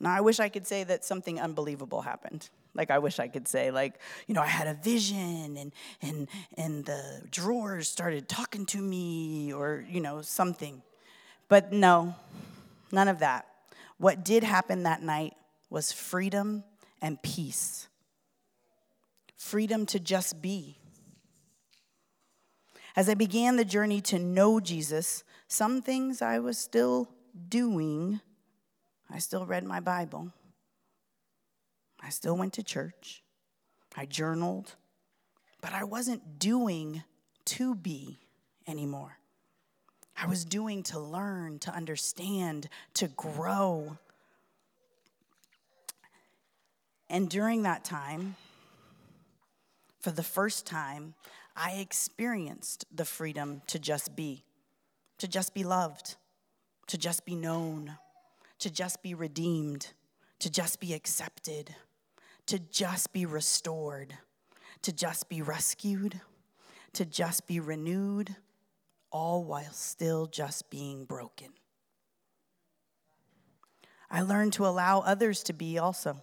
[0.00, 2.50] Now, I wish I could say that something unbelievable happened.
[2.74, 5.72] Like, I wish I could say, like, you know, I had a vision and,
[6.02, 10.82] and, and the drawers started talking to me or, you know, something.
[11.46, 12.16] But no,
[12.90, 13.46] none of that.
[13.98, 15.34] What did happen that night
[15.70, 16.64] was freedom
[17.00, 17.87] and peace
[19.38, 20.78] freedom to just be.
[22.94, 27.08] As I began the journey to know Jesus, some things I was still
[27.48, 28.20] doing
[29.10, 30.32] I still read my Bible.
[32.00, 33.22] I still went to church.
[33.96, 34.74] I journaled.
[35.60, 37.02] But I wasn't doing
[37.46, 38.18] to be
[38.66, 39.18] anymore.
[40.16, 43.96] I was doing to learn, to understand, to grow.
[47.08, 48.36] And during that time,
[50.00, 51.14] for the first time,
[51.56, 54.44] I experienced the freedom to just be,
[55.18, 56.16] to just be loved,
[56.86, 57.96] to just be known,
[58.60, 59.92] to just be redeemed,
[60.38, 61.74] to just be accepted,
[62.46, 64.14] to just be restored,
[64.82, 66.20] to just be rescued,
[66.92, 68.36] to just be renewed,
[69.10, 71.48] all while still just being broken.
[74.10, 76.22] I learned to allow others to be also.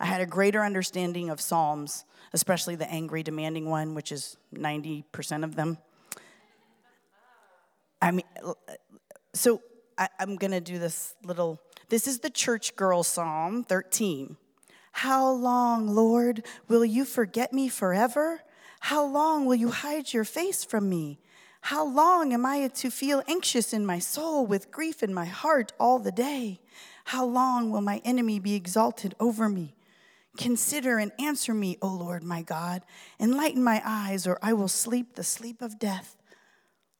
[0.00, 5.44] I had a greater understanding of Psalms, especially the angry, demanding one, which is 90%
[5.44, 5.76] of them.
[8.00, 8.24] I mean,
[9.34, 9.60] so
[9.98, 11.60] I, am going to do this little.
[11.90, 14.38] This is the church girl Psalm 13.
[14.92, 18.40] How long, Lord, will you forget me forever?
[18.80, 21.18] How long will you hide your face from me?
[21.60, 25.74] How long am I to feel anxious in my soul with grief in my heart
[25.78, 26.60] all the day?
[27.04, 29.74] How long will my enemy be exalted over me?
[30.36, 32.82] Consider and answer me, O Lord my God.
[33.18, 36.16] Enlighten my eyes, or I will sleep the sleep of death.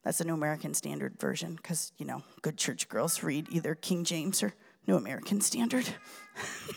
[0.05, 4.05] That's a New American Standard version, because, you know, good church girls read either King
[4.05, 4.55] James or
[4.87, 5.89] New American Standard.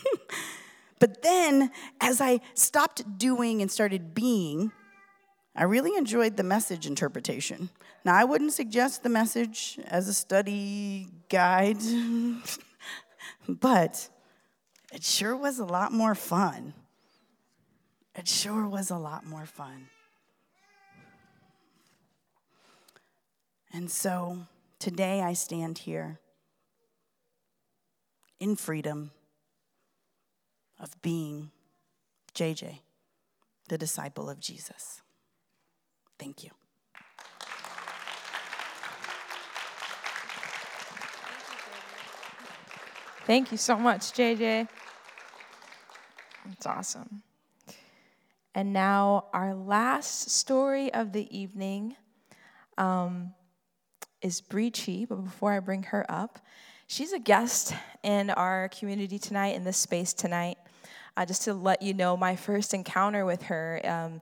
[1.00, 4.72] but then, as I stopped doing and started being,
[5.56, 7.70] I really enjoyed the message interpretation.
[8.04, 11.78] Now, I wouldn't suggest the message as a study guide,
[13.48, 14.08] but
[14.94, 16.72] it sure was a lot more fun.
[18.14, 19.88] It sure was a lot more fun.
[23.72, 24.46] And so
[24.78, 26.20] today I stand here
[28.38, 29.10] in freedom
[30.78, 31.50] of being
[32.32, 32.78] JJ,
[33.68, 35.02] the disciple of Jesus.
[36.20, 36.50] Thank you.
[43.26, 44.68] Thank you so much, JJ.
[46.46, 47.22] That's awesome.
[48.54, 51.96] And now, our last story of the evening
[52.78, 53.32] um,
[54.22, 55.06] is Bree Chi.
[55.08, 56.38] But before I bring her up,
[56.86, 60.58] she's a guest in our community tonight, in this space tonight.
[61.16, 63.80] Uh, just to let you know, my first encounter with her.
[63.84, 64.20] Um,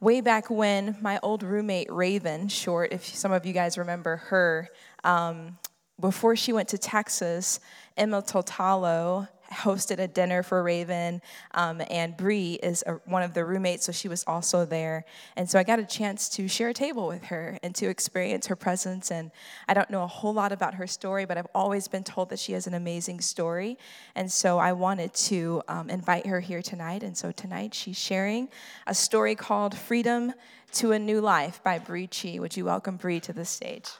[0.00, 4.68] way back when my old roommate Raven Short, if some of you guys remember her,
[5.04, 5.56] um,
[6.00, 7.60] before she went to Texas,
[7.96, 11.20] Emma Totalo hosted a dinner for Raven,
[11.52, 15.04] um, and Bree is a, one of the roommates, so she was also there.
[15.36, 18.46] And so I got a chance to share a table with her and to experience
[18.46, 19.10] her presence.
[19.10, 19.30] And
[19.68, 22.38] I don't know a whole lot about her story, but I've always been told that
[22.38, 23.78] she has an amazing story.
[24.14, 27.02] And so I wanted to um, invite her here tonight.
[27.02, 28.48] And so tonight she's sharing
[28.86, 30.32] a story called Freedom
[30.74, 32.38] to a New Life by Bree Chi.
[32.38, 33.90] Would you welcome Bree to the stage?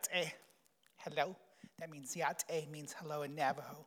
[0.00, 0.32] Yate.
[0.96, 1.36] Hello.
[1.78, 3.86] That means Yate means hello in Navajo.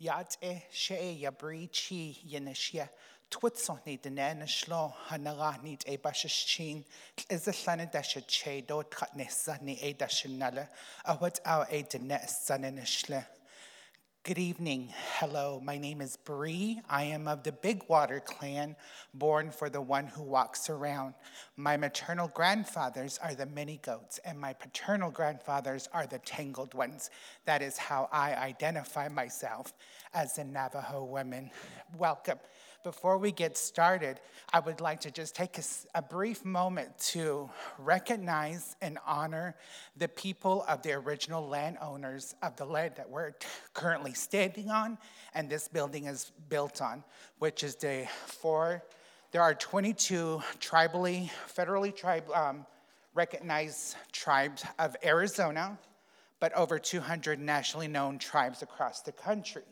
[0.00, 2.88] Yate she yabri chi yenishya.
[3.30, 6.84] Twitson ni dene na shlo hanaga ni e bashashin.
[7.30, 10.68] Is a lana dasha che do tratnesa ni e dashinala.
[11.04, 13.24] A what our e dene son in a shle.
[14.24, 14.88] Good evening.
[15.18, 16.80] Hello, my name is Bree.
[16.88, 18.74] I am of the Big Water clan,
[19.12, 21.12] born for the one who walks around.
[21.58, 27.10] My maternal grandfathers are the many goats, and my paternal grandfathers are the tangled ones.
[27.44, 29.74] That is how I identify myself
[30.14, 31.50] as a Navajo woman.
[31.98, 32.38] Welcome.
[32.84, 34.20] Before we get started,
[34.52, 35.62] I would like to just take a,
[35.94, 39.56] a, brief moment to recognize and honor
[39.96, 43.32] the people of the original landowners of the land that we're
[43.72, 44.98] currently standing on
[45.32, 47.02] and this building is built on,
[47.38, 48.84] which is the four,
[49.32, 52.66] there are 22 tribally, federally tribe, um,
[53.14, 55.78] recognized tribes of Arizona,
[56.38, 59.62] but over 200 nationally known tribes across the country.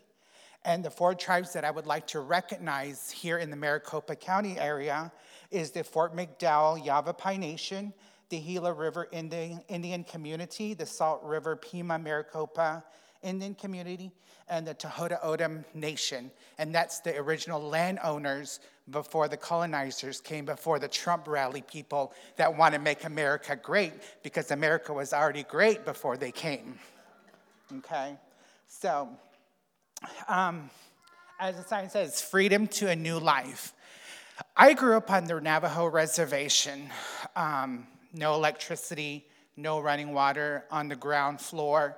[0.65, 4.59] And the four tribes that I would like to recognize here in the Maricopa County
[4.59, 5.11] area
[5.51, 7.93] is the Fort McDowell Yavapai Nation,
[8.29, 12.85] the Gila River Indian, Indian Community, the Salt River Pima Maricopa
[13.23, 14.13] Indian community
[14.49, 16.31] and the Tohono O'odham Nation.
[16.59, 18.61] And that's the original landowners
[18.91, 23.93] before the colonizers came, before the Trump rally people that want to make America great,
[24.23, 26.79] because America was already great before they came.
[27.79, 28.17] Okay?
[28.67, 29.09] So,
[30.29, 30.71] um,
[31.39, 33.75] as the sign says, freedom to a new life.
[34.57, 36.91] I grew up on the Navajo reservation.
[37.37, 39.27] Um, no electricity,
[39.57, 41.97] no running water on the ground floor.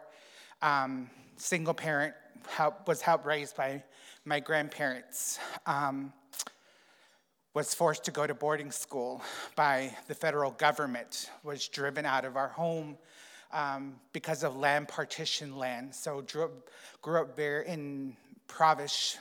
[0.63, 2.15] Um, single parent,
[2.49, 3.83] help, was helped raised by
[4.25, 5.39] my grandparents.
[5.67, 6.13] Um,
[7.55, 9.23] was forced to go to boarding school
[9.55, 12.99] by the federal government, was driven out of our home
[13.55, 15.95] um, because of land partition land.
[15.95, 16.53] So grew up,
[17.01, 18.17] grew up there in
[18.49, 19.17] Provish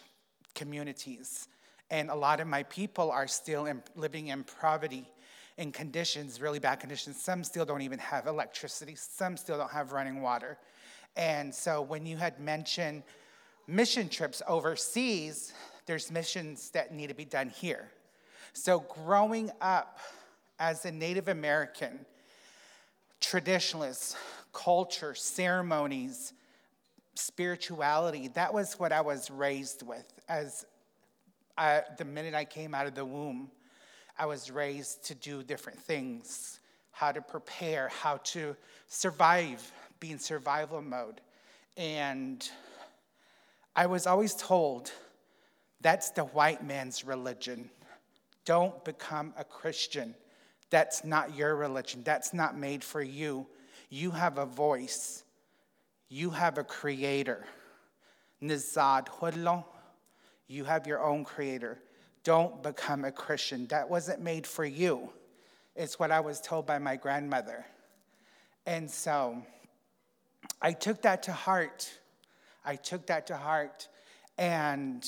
[0.55, 1.47] communities.
[1.89, 5.07] And a lot of my people are still in, living in poverty
[5.57, 7.21] in conditions, really bad conditions.
[7.21, 10.57] Some still don't even have electricity, some still don't have running water.
[11.15, 13.03] And so when you had mentioned
[13.67, 15.53] mission trips overseas,
[15.85, 17.91] there's missions that need to be done here.
[18.53, 19.99] So growing up
[20.59, 22.05] as a Native American,
[23.23, 24.15] traditionalists,
[24.51, 26.33] culture, ceremonies,
[27.15, 30.13] spirituality, that was what I was raised with.
[30.27, 30.65] As
[31.57, 33.49] I, the minute I came out of the womb,
[34.17, 36.59] I was raised to do different things,
[36.91, 38.55] how to prepare, how to
[38.87, 41.21] survive, be in survival mode.
[41.77, 42.47] And
[43.75, 44.91] I was always told
[45.81, 47.69] that's the white man's religion.
[48.45, 50.13] Don't become a Christian.
[50.73, 52.01] That's not your religion.
[52.03, 53.45] That's not made for you.
[53.91, 55.23] You have a voice.
[56.09, 57.45] You have a creator.
[58.41, 59.65] Nizad Hudlo.
[60.47, 61.77] You have your own creator.
[62.23, 63.67] Don't become a Christian.
[63.67, 65.11] That wasn't made for you.
[65.75, 67.63] It's what I was told by my grandmother.
[68.65, 69.43] And so
[70.59, 71.87] I took that to heart.
[72.65, 73.89] I took that to heart.
[74.39, 75.07] And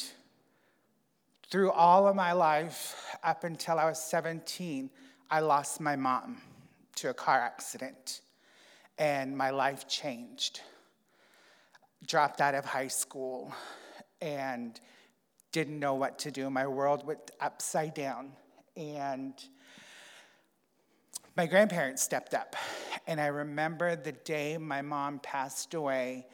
[1.50, 4.92] through all of my life, up until I was 17,
[5.30, 6.38] I lost my mom
[6.98, 8.22] to a car accident.
[8.98, 10.62] And my life changed.
[12.08, 13.54] Dropped out of high school
[14.22, 14.80] and
[15.52, 16.50] didn't know what to do.
[16.50, 18.32] My world went upside down.
[18.78, 19.34] And
[21.36, 22.56] my grandparents stepped up.
[23.08, 26.28] And I remember the day my mom passed away,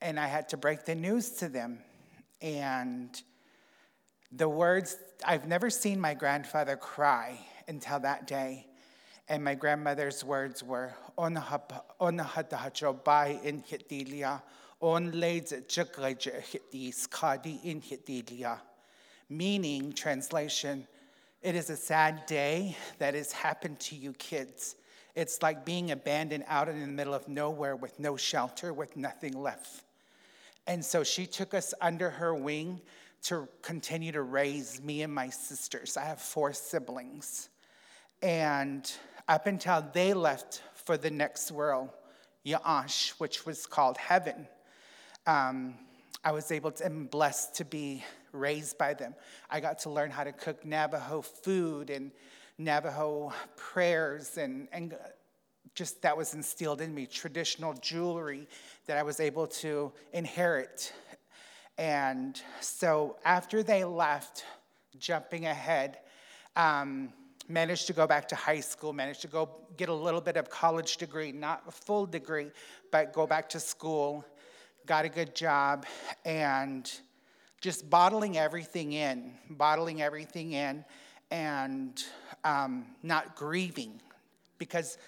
[0.00, 1.80] and I had to break the news to them.
[2.40, 3.20] And
[4.30, 7.38] the words, I've never seen my grandfather cry
[7.68, 8.66] until that day.
[9.28, 14.40] And my grandmother's words were, Onahatahachobai in Hitilia,
[14.80, 15.12] on
[17.64, 18.58] in Hitilia.
[19.28, 20.86] Meaning, translation,
[21.42, 24.76] it is a sad day that has happened to you kids.
[25.14, 29.34] It's like being abandoned out in the middle of nowhere with no shelter, with nothing
[29.34, 29.82] left.
[30.66, 32.80] And so she took us under her wing
[33.24, 35.96] to continue to raise me and my sisters.
[35.96, 37.48] I have four siblings.
[38.22, 38.90] And
[39.28, 41.90] up until they left for the next world,
[42.44, 44.48] Ya'ash, which was called heaven,
[45.26, 45.74] um,
[46.24, 49.14] I was able to, am blessed to be raised by them.
[49.50, 52.10] I got to learn how to cook Navajo food and
[52.58, 54.96] Navajo prayers, and, and
[55.74, 57.06] just that was instilled in me.
[57.06, 58.48] Traditional jewelry
[58.86, 60.92] that I was able to inherit
[61.78, 64.44] and so after they left,
[64.98, 65.98] jumping ahead,
[66.56, 67.12] um,
[67.48, 70.50] managed to go back to high school, managed to go get a little bit of
[70.50, 72.50] college degree, not a full degree,
[72.90, 74.24] but go back to school,
[74.86, 75.86] got a good job,
[76.24, 76.90] and
[77.60, 80.84] just bottling everything in, bottling everything in,
[81.30, 82.04] and
[82.44, 84.00] um, not grieving
[84.58, 84.98] because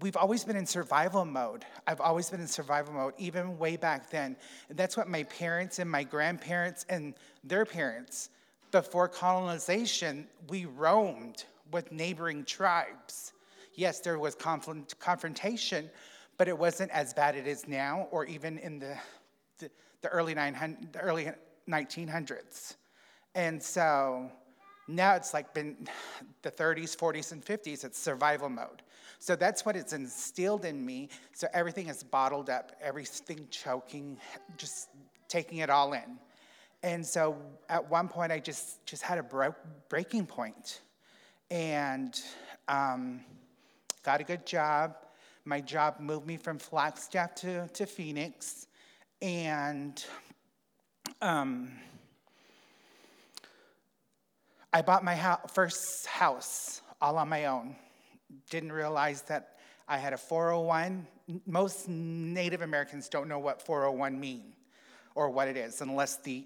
[0.00, 1.64] we've always been in survival mode.
[1.86, 4.36] I've always been in survival mode, even way back then.
[4.68, 8.30] And that's what my parents and my grandparents and their parents,
[8.70, 13.32] before colonization, we roamed with neighboring tribes.
[13.74, 15.90] Yes, there was confrontation,
[16.36, 18.96] but it wasn't as bad as it is now, or even in the,
[19.58, 19.70] the,
[20.02, 21.30] the early, 900, the early
[21.68, 22.76] 1900s.
[23.34, 24.30] And so
[24.88, 25.86] now it's like been
[26.42, 28.82] the 30s, 40s, and 50s, it's survival mode.
[29.20, 31.08] So that's what it's instilled in me.
[31.34, 34.18] So everything is bottled up, everything choking,
[34.56, 34.88] just
[35.28, 36.18] taking it all in.
[36.82, 37.36] And so
[37.68, 39.54] at one point, I just, just had a bro-
[39.88, 40.80] breaking point
[41.50, 42.20] and
[42.68, 43.20] um,
[44.04, 44.94] got a good job.
[45.44, 48.66] My job moved me from Flagstaff to, to Phoenix.
[49.20, 50.04] And
[51.20, 51.72] um,
[54.72, 57.76] I bought my ho- first house all on my own
[58.50, 59.56] didn't realize that
[59.86, 61.06] I had a 401
[61.46, 64.54] most Native Americans don't know what 401 mean
[65.18, 66.44] or what it is unless the,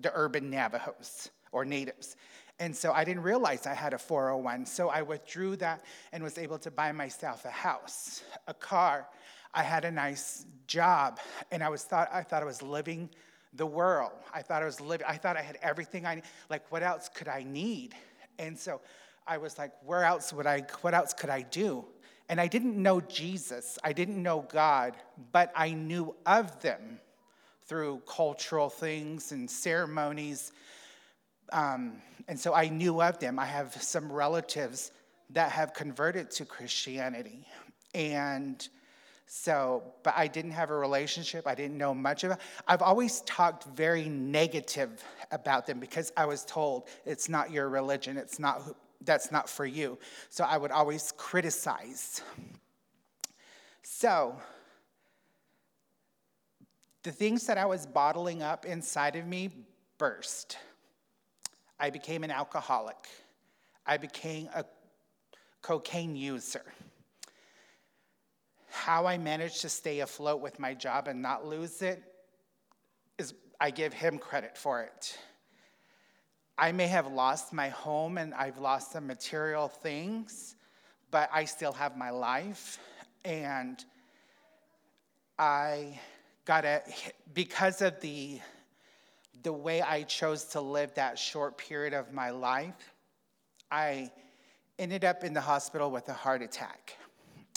[0.00, 2.16] the urban Navajos or natives.
[2.58, 4.66] And so I didn't realize I had a 401.
[4.66, 9.06] So I withdrew that and was able to buy myself a house, a car.
[9.54, 11.20] I had a nice job,
[11.52, 13.08] and I was thought I thought I was living
[13.54, 14.18] the world.
[14.34, 15.06] I thought I was living.
[15.08, 16.70] I thought I had everything I like.
[16.72, 17.94] What else could I need?
[18.40, 18.80] And so
[19.28, 20.62] I was like, where else would I?
[20.80, 21.84] What else could I do?
[22.28, 23.78] And I didn't know Jesus.
[23.84, 24.96] I didn't know God,
[25.30, 26.98] but I knew of them
[27.66, 30.52] through cultural things and ceremonies.
[31.52, 31.94] Um,
[32.28, 33.38] and so I knew of them.
[33.38, 34.92] I have some relatives
[35.30, 37.46] that have converted to Christianity.
[37.94, 38.66] And
[39.26, 41.46] so, but I didn't have a relationship.
[41.46, 42.38] I didn't know much of it.
[42.68, 45.02] I've always talked very negative
[45.32, 48.16] about them because I was told it's not your religion.
[48.16, 48.62] It's not,
[49.04, 49.98] that's not for you.
[50.30, 52.22] So I would always criticize.
[53.82, 54.36] So,
[57.06, 59.48] the things that I was bottling up inside of me
[59.96, 60.58] burst.
[61.78, 62.96] I became an alcoholic.
[63.86, 64.64] I became a
[65.62, 66.64] cocaine user.
[68.72, 72.02] How I managed to stay afloat with my job and not lose it
[73.18, 75.16] is I give him credit for it.
[76.58, 80.56] I may have lost my home and I've lost some material things,
[81.12, 82.80] but I still have my life.
[83.24, 83.84] And
[85.38, 86.00] I
[86.46, 86.80] got a,
[87.34, 88.40] because of the,
[89.42, 92.94] the way I chose to live that short period of my life,
[93.70, 94.12] I
[94.78, 96.96] ended up in the hospital with a heart attack.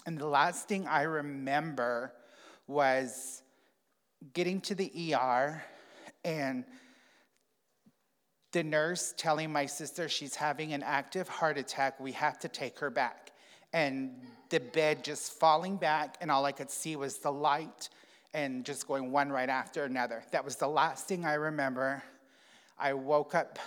[0.06, 2.14] And the last thing I remember
[2.68, 3.44] was
[4.34, 5.64] getting to the ER
[6.26, 6.66] and
[8.52, 12.80] the nurse telling my sister she's having an active heart attack, we have to take
[12.80, 13.32] her back.
[13.72, 14.16] And
[14.50, 17.90] the bed just falling back, and all I could see was the light
[18.34, 20.24] and just going one right after another.
[20.32, 22.04] That was the last thing I remember.
[22.78, 23.60] I woke up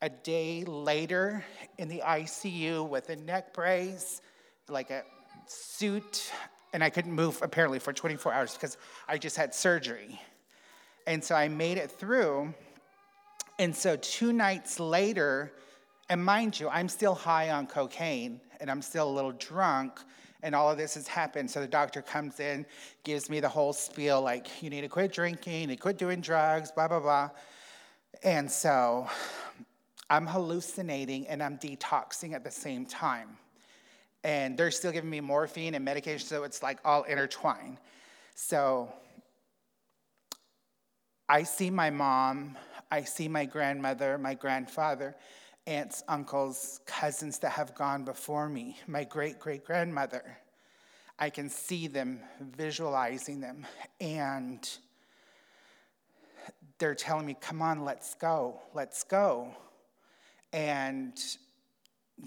[0.00, 1.44] a day later
[1.78, 4.20] in the ICU with a neck brace,
[4.68, 5.02] like a
[5.46, 6.32] suit,
[6.72, 8.76] and I couldn't move apparently for 24 hours because
[9.08, 10.20] I just had surgery.
[11.06, 12.52] And so I made it through.
[13.58, 15.52] And so two nights later,
[16.08, 20.00] and mind you, I'm still high on cocaine and I'm still a little drunk
[20.42, 21.50] and all of this has happened.
[21.50, 22.66] So the doctor comes in,
[23.04, 25.98] gives me the whole spiel like, you need to quit drinking, you need to quit
[25.98, 27.30] doing drugs, blah, blah, blah.
[28.22, 29.06] And so
[30.10, 33.36] I'm hallucinating and I'm detoxing at the same time.
[34.24, 37.78] And they're still giving me morphine and medication, so it's like all intertwined.
[38.34, 38.92] So
[41.28, 42.56] I see my mom,
[42.90, 45.16] I see my grandmother, my grandfather,
[45.66, 50.38] aunts, uncles, cousins that have gone before me, my great great grandmother.
[51.18, 53.66] I can see them, visualizing them,
[54.00, 54.68] and
[56.78, 59.54] they're telling me, Come on, let's go, let's go.
[60.52, 61.18] And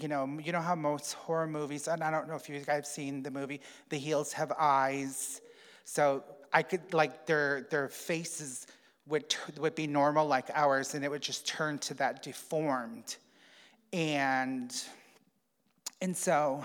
[0.00, 2.66] you know, you know how most horror movies, and I don't know if you guys
[2.66, 5.40] have seen the movie, The Hills Have Eyes.
[5.84, 8.66] So I could, like, their, their faces
[9.06, 13.16] would, would be normal like ours, and it would just turn to that deformed.
[13.92, 14.74] And,
[16.00, 16.64] and so,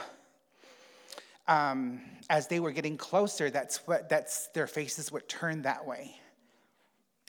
[1.47, 6.15] um, as they were getting closer, that's what that's their faces would turn that way.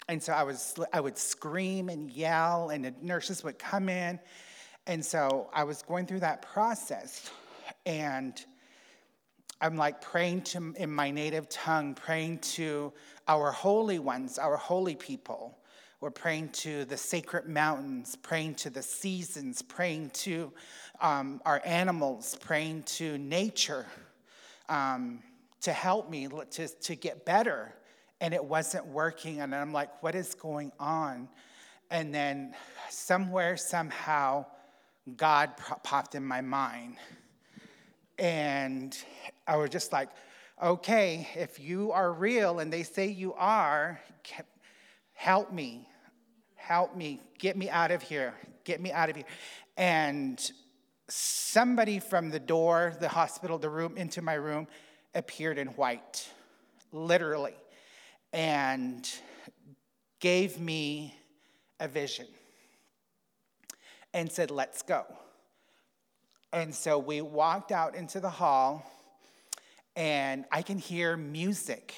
[0.09, 4.18] And so I was I would scream and yell, and the nurses would come in.
[4.86, 7.30] And so I was going through that process,
[7.86, 8.45] and
[9.61, 12.93] I'm like praying to in my native tongue, praying to
[13.28, 15.59] our holy ones, our holy people.
[16.03, 20.53] We're praying to the sacred mountains, praying to the seasons, praying to
[21.00, 23.86] um, our animals, praying to nature
[24.68, 25.22] um,
[25.61, 27.72] to help me to, to get better.
[28.20, 29.42] And it wasn't working.
[29.42, 31.28] And I'm like, what is going on?
[31.88, 32.57] And then
[32.90, 34.46] somewhere, somehow,
[35.16, 35.53] God
[35.84, 36.96] popped in my mind.
[38.18, 38.98] And
[39.46, 40.09] I was just like,
[40.61, 44.00] okay, if you are real and they say you are,
[45.14, 45.86] help me
[46.62, 48.34] help me, get me out of here,
[48.64, 49.24] get me out of here.
[49.76, 50.40] And
[51.08, 54.68] somebody from the door, the hospital, the room, into my room
[55.14, 56.28] appeared in white,
[56.92, 57.56] literally,
[58.32, 59.10] and
[60.20, 61.16] gave me
[61.80, 62.28] a vision
[64.14, 65.04] and said, Let's go.
[66.52, 68.86] And so we walked out into the hall,
[69.96, 71.94] and I can hear music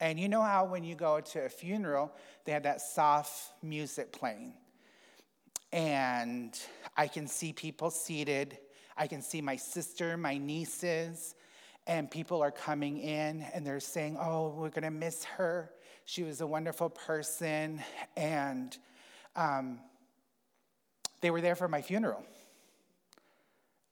[0.00, 2.10] and you know how when you go to a funeral,
[2.44, 4.54] they have that soft music playing.
[5.72, 6.58] And
[6.96, 8.58] I can see people seated.
[8.96, 11.34] I can see my sister, my nieces,
[11.86, 15.70] And people are coming in and they're saying, Oh, we're going to miss her.
[16.04, 17.82] She was a wonderful person.
[18.16, 18.76] And
[19.36, 19.80] um,
[21.20, 22.24] they were there for my funeral.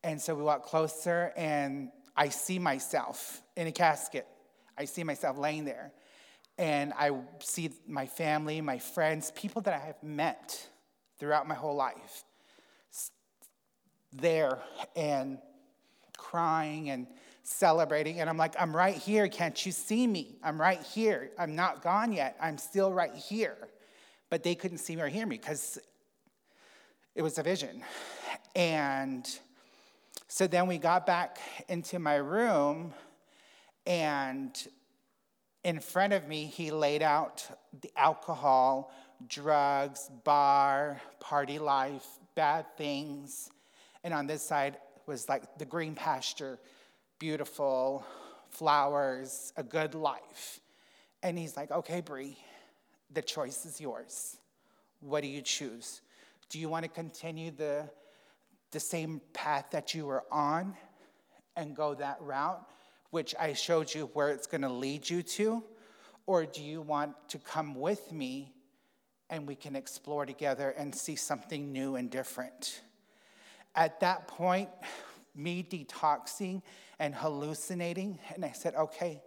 [0.03, 4.26] And so we walk closer, and I see myself in a casket.
[4.76, 5.92] I see myself laying there.
[6.59, 10.68] And I see my family, my friends, people that I have met
[11.18, 12.24] throughout my whole life
[14.12, 14.59] there
[14.96, 15.38] and
[16.16, 17.06] crying and
[17.44, 18.20] celebrating.
[18.20, 19.28] And I'm like, I'm right here.
[19.28, 20.36] Can't you see me?
[20.42, 21.30] I'm right here.
[21.38, 22.36] I'm not gone yet.
[22.40, 23.56] I'm still right here.
[24.30, 25.78] But they couldn't see me or hear me because
[27.14, 27.82] it was a vision.
[28.54, 29.28] And
[30.26, 31.38] so then we got back
[31.68, 32.92] into my room,
[33.86, 34.54] and
[35.69, 37.47] in front of me, he laid out
[37.83, 38.91] the alcohol,
[39.29, 43.51] drugs, bar, party life, bad things.
[44.03, 46.59] And on this side was like the green pasture,
[47.19, 48.03] beautiful
[48.49, 50.59] flowers, a good life.
[51.23, 52.39] And he's like, okay, Bree,
[53.12, 54.39] the choice is yours.
[55.01, 56.01] What do you choose?
[56.49, 57.91] Do you want to continue the,
[58.71, 60.75] the same path that you were on
[61.57, 62.66] and go that route,
[63.11, 65.62] which I showed you where it's going to lead you to?
[66.26, 68.52] Or do you want to come with me
[69.30, 72.82] and we can explore together and see something new and different?
[73.74, 74.68] At that point,
[75.34, 76.62] me detoxing
[76.98, 79.22] and hallucinating, and I said, okay,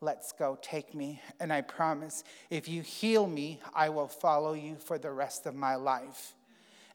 [0.00, 1.20] let's go, take me.
[1.38, 5.54] And I promise, if you heal me, I will follow you for the rest of
[5.54, 6.34] my life.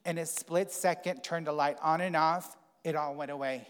[0.06, 3.68] In a split second, turned the light on and off, it all went away.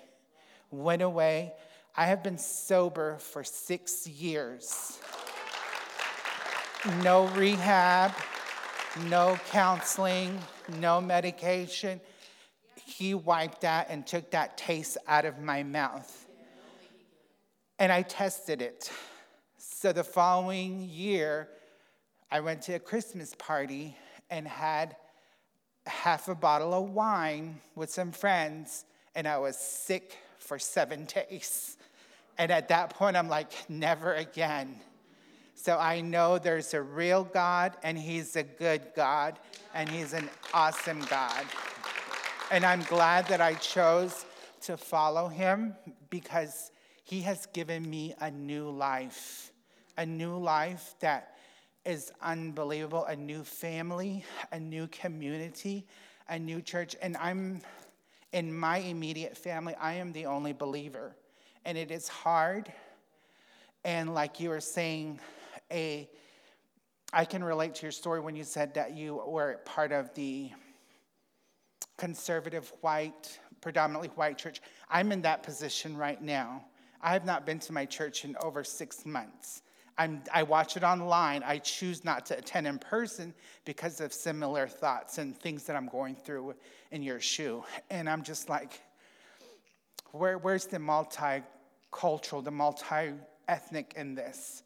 [0.72, 1.54] Went away.
[1.98, 5.00] I have been sober for six years.
[7.02, 8.12] No rehab,
[9.08, 10.38] no counseling,
[10.78, 12.02] no medication.
[12.76, 16.28] He wiped that and took that taste out of my mouth.
[17.80, 18.92] And I tested it.
[19.58, 21.48] So the following year,
[22.30, 23.96] I went to a Christmas party
[24.30, 24.98] and had
[25.86, 28.84] half a bottle of wine with some friends,
[29.16, 31.75] and I was sick for seven days.
[32.38, 34.80] And at that point, I'm like, never again.
[35.56, 39.40] So I know there's a real God, and He's a good God,
[39.74, 41.46] and He's an awesome God.
[42.52, 44.26] And I'm glad that I chose
[44.62, 45.76] to follow Him
[46.10, 46.72] because
[47.04, 49.52] He has given me a new life,
[49.98, 51.38] a new life that
[51.86, 55.86] is unbelievable, a new family, a new community,
[56.28, 56.96] a new church.
[57.02, 57.62] And I'm
[58.34, 61.16] in my immediate family, I am the only believer.
[61.66, 62.72] And it is hard.
[63.84, 65.20] And like you were saying,
[65.72, 66.08] a
[67.14, 70.52] I can relate to your story when you said that you were part of the
[71.98, 74.62] conservative white, predominantly white church.
[74.90, 76.66] I'm in that position right now.
[77.02, 79.62] I have not been to my church in over six months.
[79.98, 81.42] I'm, I watch it online.
[81.44, 85.88] I choose not to attend in person because of similar thoughts and things that I'm
[85.88, 86.56] going through
[86.92, 87.64] in your shoe.
[87.90, 88.82] And I'm just like,
[90.12, 90.80] where, where's the
[91.96, 93.14] multicultural, the multi
[93.48, 94.64] ethnic in this?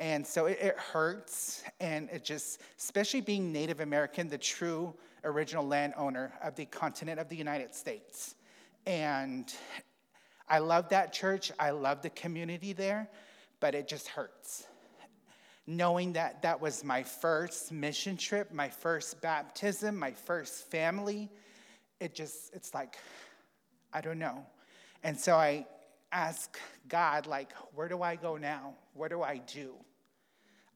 [0.00, 4.94] And so it, it hurts, and it just, especially being Native American, the true
[5.24, 8.36] original landowner of the continent of the United States.
[8.86, 9.52] And
[10.48, 13.08] I love that church, I love the community there,
[13.60, 14.66] but it just hurts.
[15.66, 21.28] Knowing that that was my first mission trip, my first baptism, my first family,
[22.00, 22.96] it just, it's like,
[23.92, 24.46] I don't know.
[25.02, 25.66] And so I
[26.12, 28.74] ask God, like, where do I go now?
[28.94, 29.74] What do I do?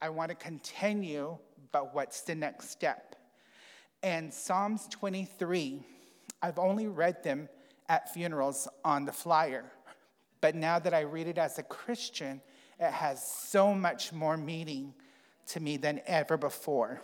[0.01, 1.39] I want to continue,
[1.71, 3.17] but what's the next step?
[4.03, 5.81] And Psalms 23,
[6.43, 7.49] I've only read them
[7.89, 9.65] at funerals on the flyer,
[10.41, 12.41] but now that I read it as a Christian,
[12.81, 14.95] it has so much more meaning
[15.47, 17.01] to me than ever before.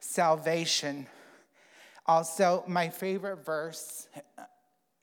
[0.00, 1.06] Salvation.
[2.06, 4.08] Also, my favorite verse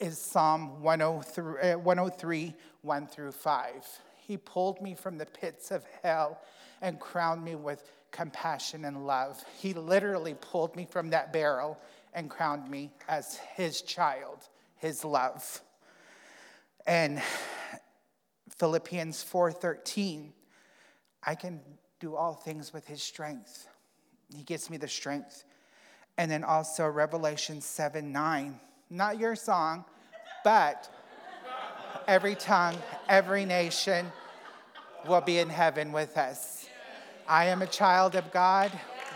[0.04, 3.72] is Psalm 103, uh, 103 1 through 5.
[4.18, 6.42] He pulled me from the pits of hell
[6.82, 9.42] and crowned me with compassion and love.
[9.58, 11.80] He literally pulled me from that barrel
[12.14, 15.62] and crowned me as his child, his love.
[16.86, 17.22] And
[18.58, 20.34] Philippians 4:13,
[21.24, 21.62] I can
[22.02, 23.70] do all things with his strength.
[24.36, 25.46] He gives me the strength.
[26.18, 29.86] And then also Revelation 7 9, not your song,
[30.44, 30.90] but
[32.08, 32.78] every tongue,
[33.08, 34.12] every nation
[35.08, 36.68] will be in heaven with us.
[37.28, 38.72] I am a child of God.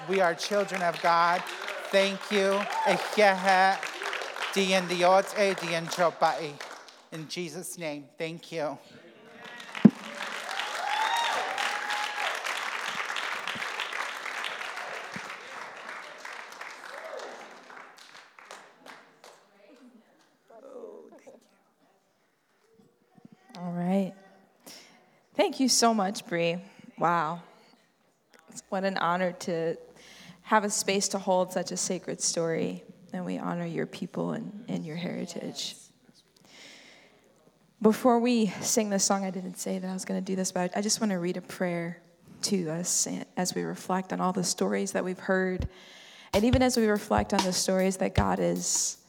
[0.08, 1.44] We are children of God.
[1.92, 2.62] Thank you.
[7.12, 8.78] In Jesus' name, thank you.
[23.60, 24.14] All right.
[25.36, 26.56] Thank you so much, Bree.
[26.98, 27.42] Wow.
[28.70, 29.76] What an honor to
[30.44, 32.86] have a space to hold such a sacred story.
[33.12, 35.76] And we honor your people and, and your heritage.
[37.82, 40.54] Before we sing this song, I didn't say that I was going to do this,
[40.54, 42.02] but I just want to read a prayer
[42.44, 43.06] to us
[43.36, 45.68] as we reflect on all the stories that we've heard.
[46.34, 49.00] And even as we reflect on the stories that God is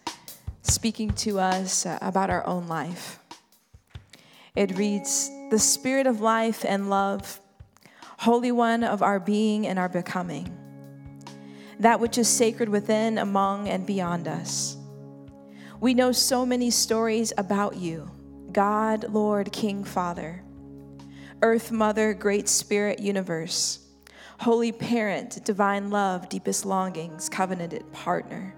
[0.62, 3.20] speaking to us about our own life.
[4.58, 7.40] It reads The Spirit of life and love,
[8.18, 10.52] Holy One of our being and our becoming,
[11.78, 14.76] that which is sacred within, among, and beyond us.
[15.78, 18.10] We know so many stories about you
[18.50, 20.42] God, Lord, King, Father,
[21.40, 23.86] Earth, Mother, Great Spirit, Universe,
[24.40, 28.56] Holy Parent, Divine Love, Deepest Longings, Covenanted Partner.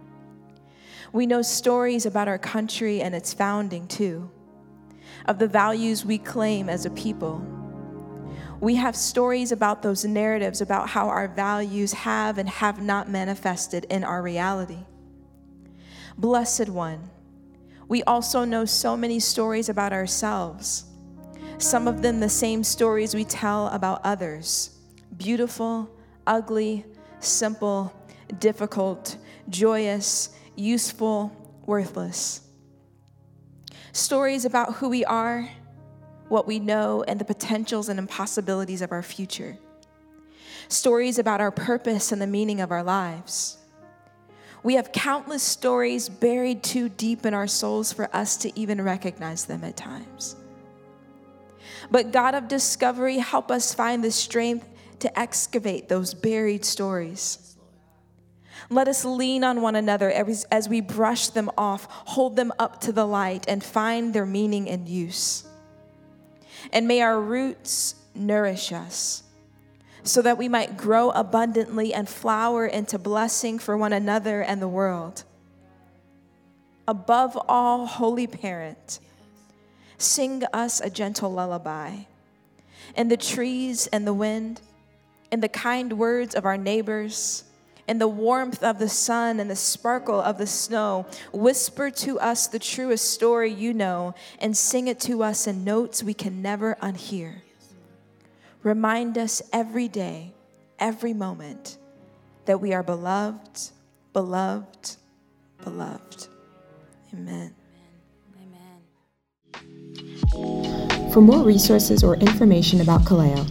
[1.13, 4.31] We know stories about our country and its founding, too
[5.27, 7.45] of the values we claim as a people.
[8.61, 13.87] We have stories about those narratives about how our values have and have not manifested
[13.89, 14.85] in our reality.
[16.19, 17.09] Blessed One,
[17.89, 20.85] we also know so many stories about ourselves,
[21.59, 24.77] some of them the same stories we tell about others
[25.17, 25.91] beautiful,
[26.27, 26.85] ugly,
[27.19, 27.93] simple,
[28.39, 29.17] difficult,
[29.49, 31.31] joyous, useful,
[31.67, 32.43] worthless.
[34.01, 35.47] Stories about who we are,
[36.31, 39.59] what we know, and the potentials and impossibilities of our future.
[40.69, 43.59] Stories about our purpose and the meaning of our lives.
[44.63, 49.45] We have countless stories buried too deep in our souls for us to even recognize
[49.45, 50.35] them at times.
[51.91, 54.67] But God of discovery, help us find the strength
[55.01, 57.50] to excavate those buried stories.
[58.73, 62.93] Let us lean on one another as, we brush them off, hold them up to
[62.93, 65.45] the light, and find their meaning and use.
[66.73, 69.25] And may our roots nourish us
[70.05, 74.69] so that we might grow abundantly and flower into blessing for one another and the
[74.69, 75.25] world.
[76.87, 79.01] Above all, Holy Parent,
[79.99, 82.05] sing us a gentle lullaby.
[82.97, 84.61] In the trees and the wind,
[85.31, 87.45] in the kind words of our neighbors,
[87.91, 92.47] in the warmth of the sun and the sparkle of the snow, whisper to us
[92.47, 96.77] the truest story you know and sing it to us in notes we can never
[96.77, 97.41] unhear.
[98.63, 100.33] Remind us every day,
[100.79, 101.79] every moment,
[102.45, 103.73] that we are beloved,
[104.13, 104.97] beloved,
[105.65, 106.29] beloved.
[107.13, 107.53] Amen.
[111.13, 113.51] For more resources or information about Kaleo,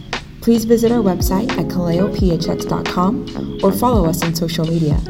[0.50, 5.00] please visit our website at kaleophx.com or follow us on social media.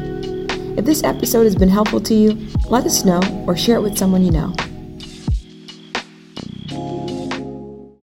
[0.77, 3.97] If this episode has been helpful to you, let us know or share it with
[3.97, 4.53] someone you know.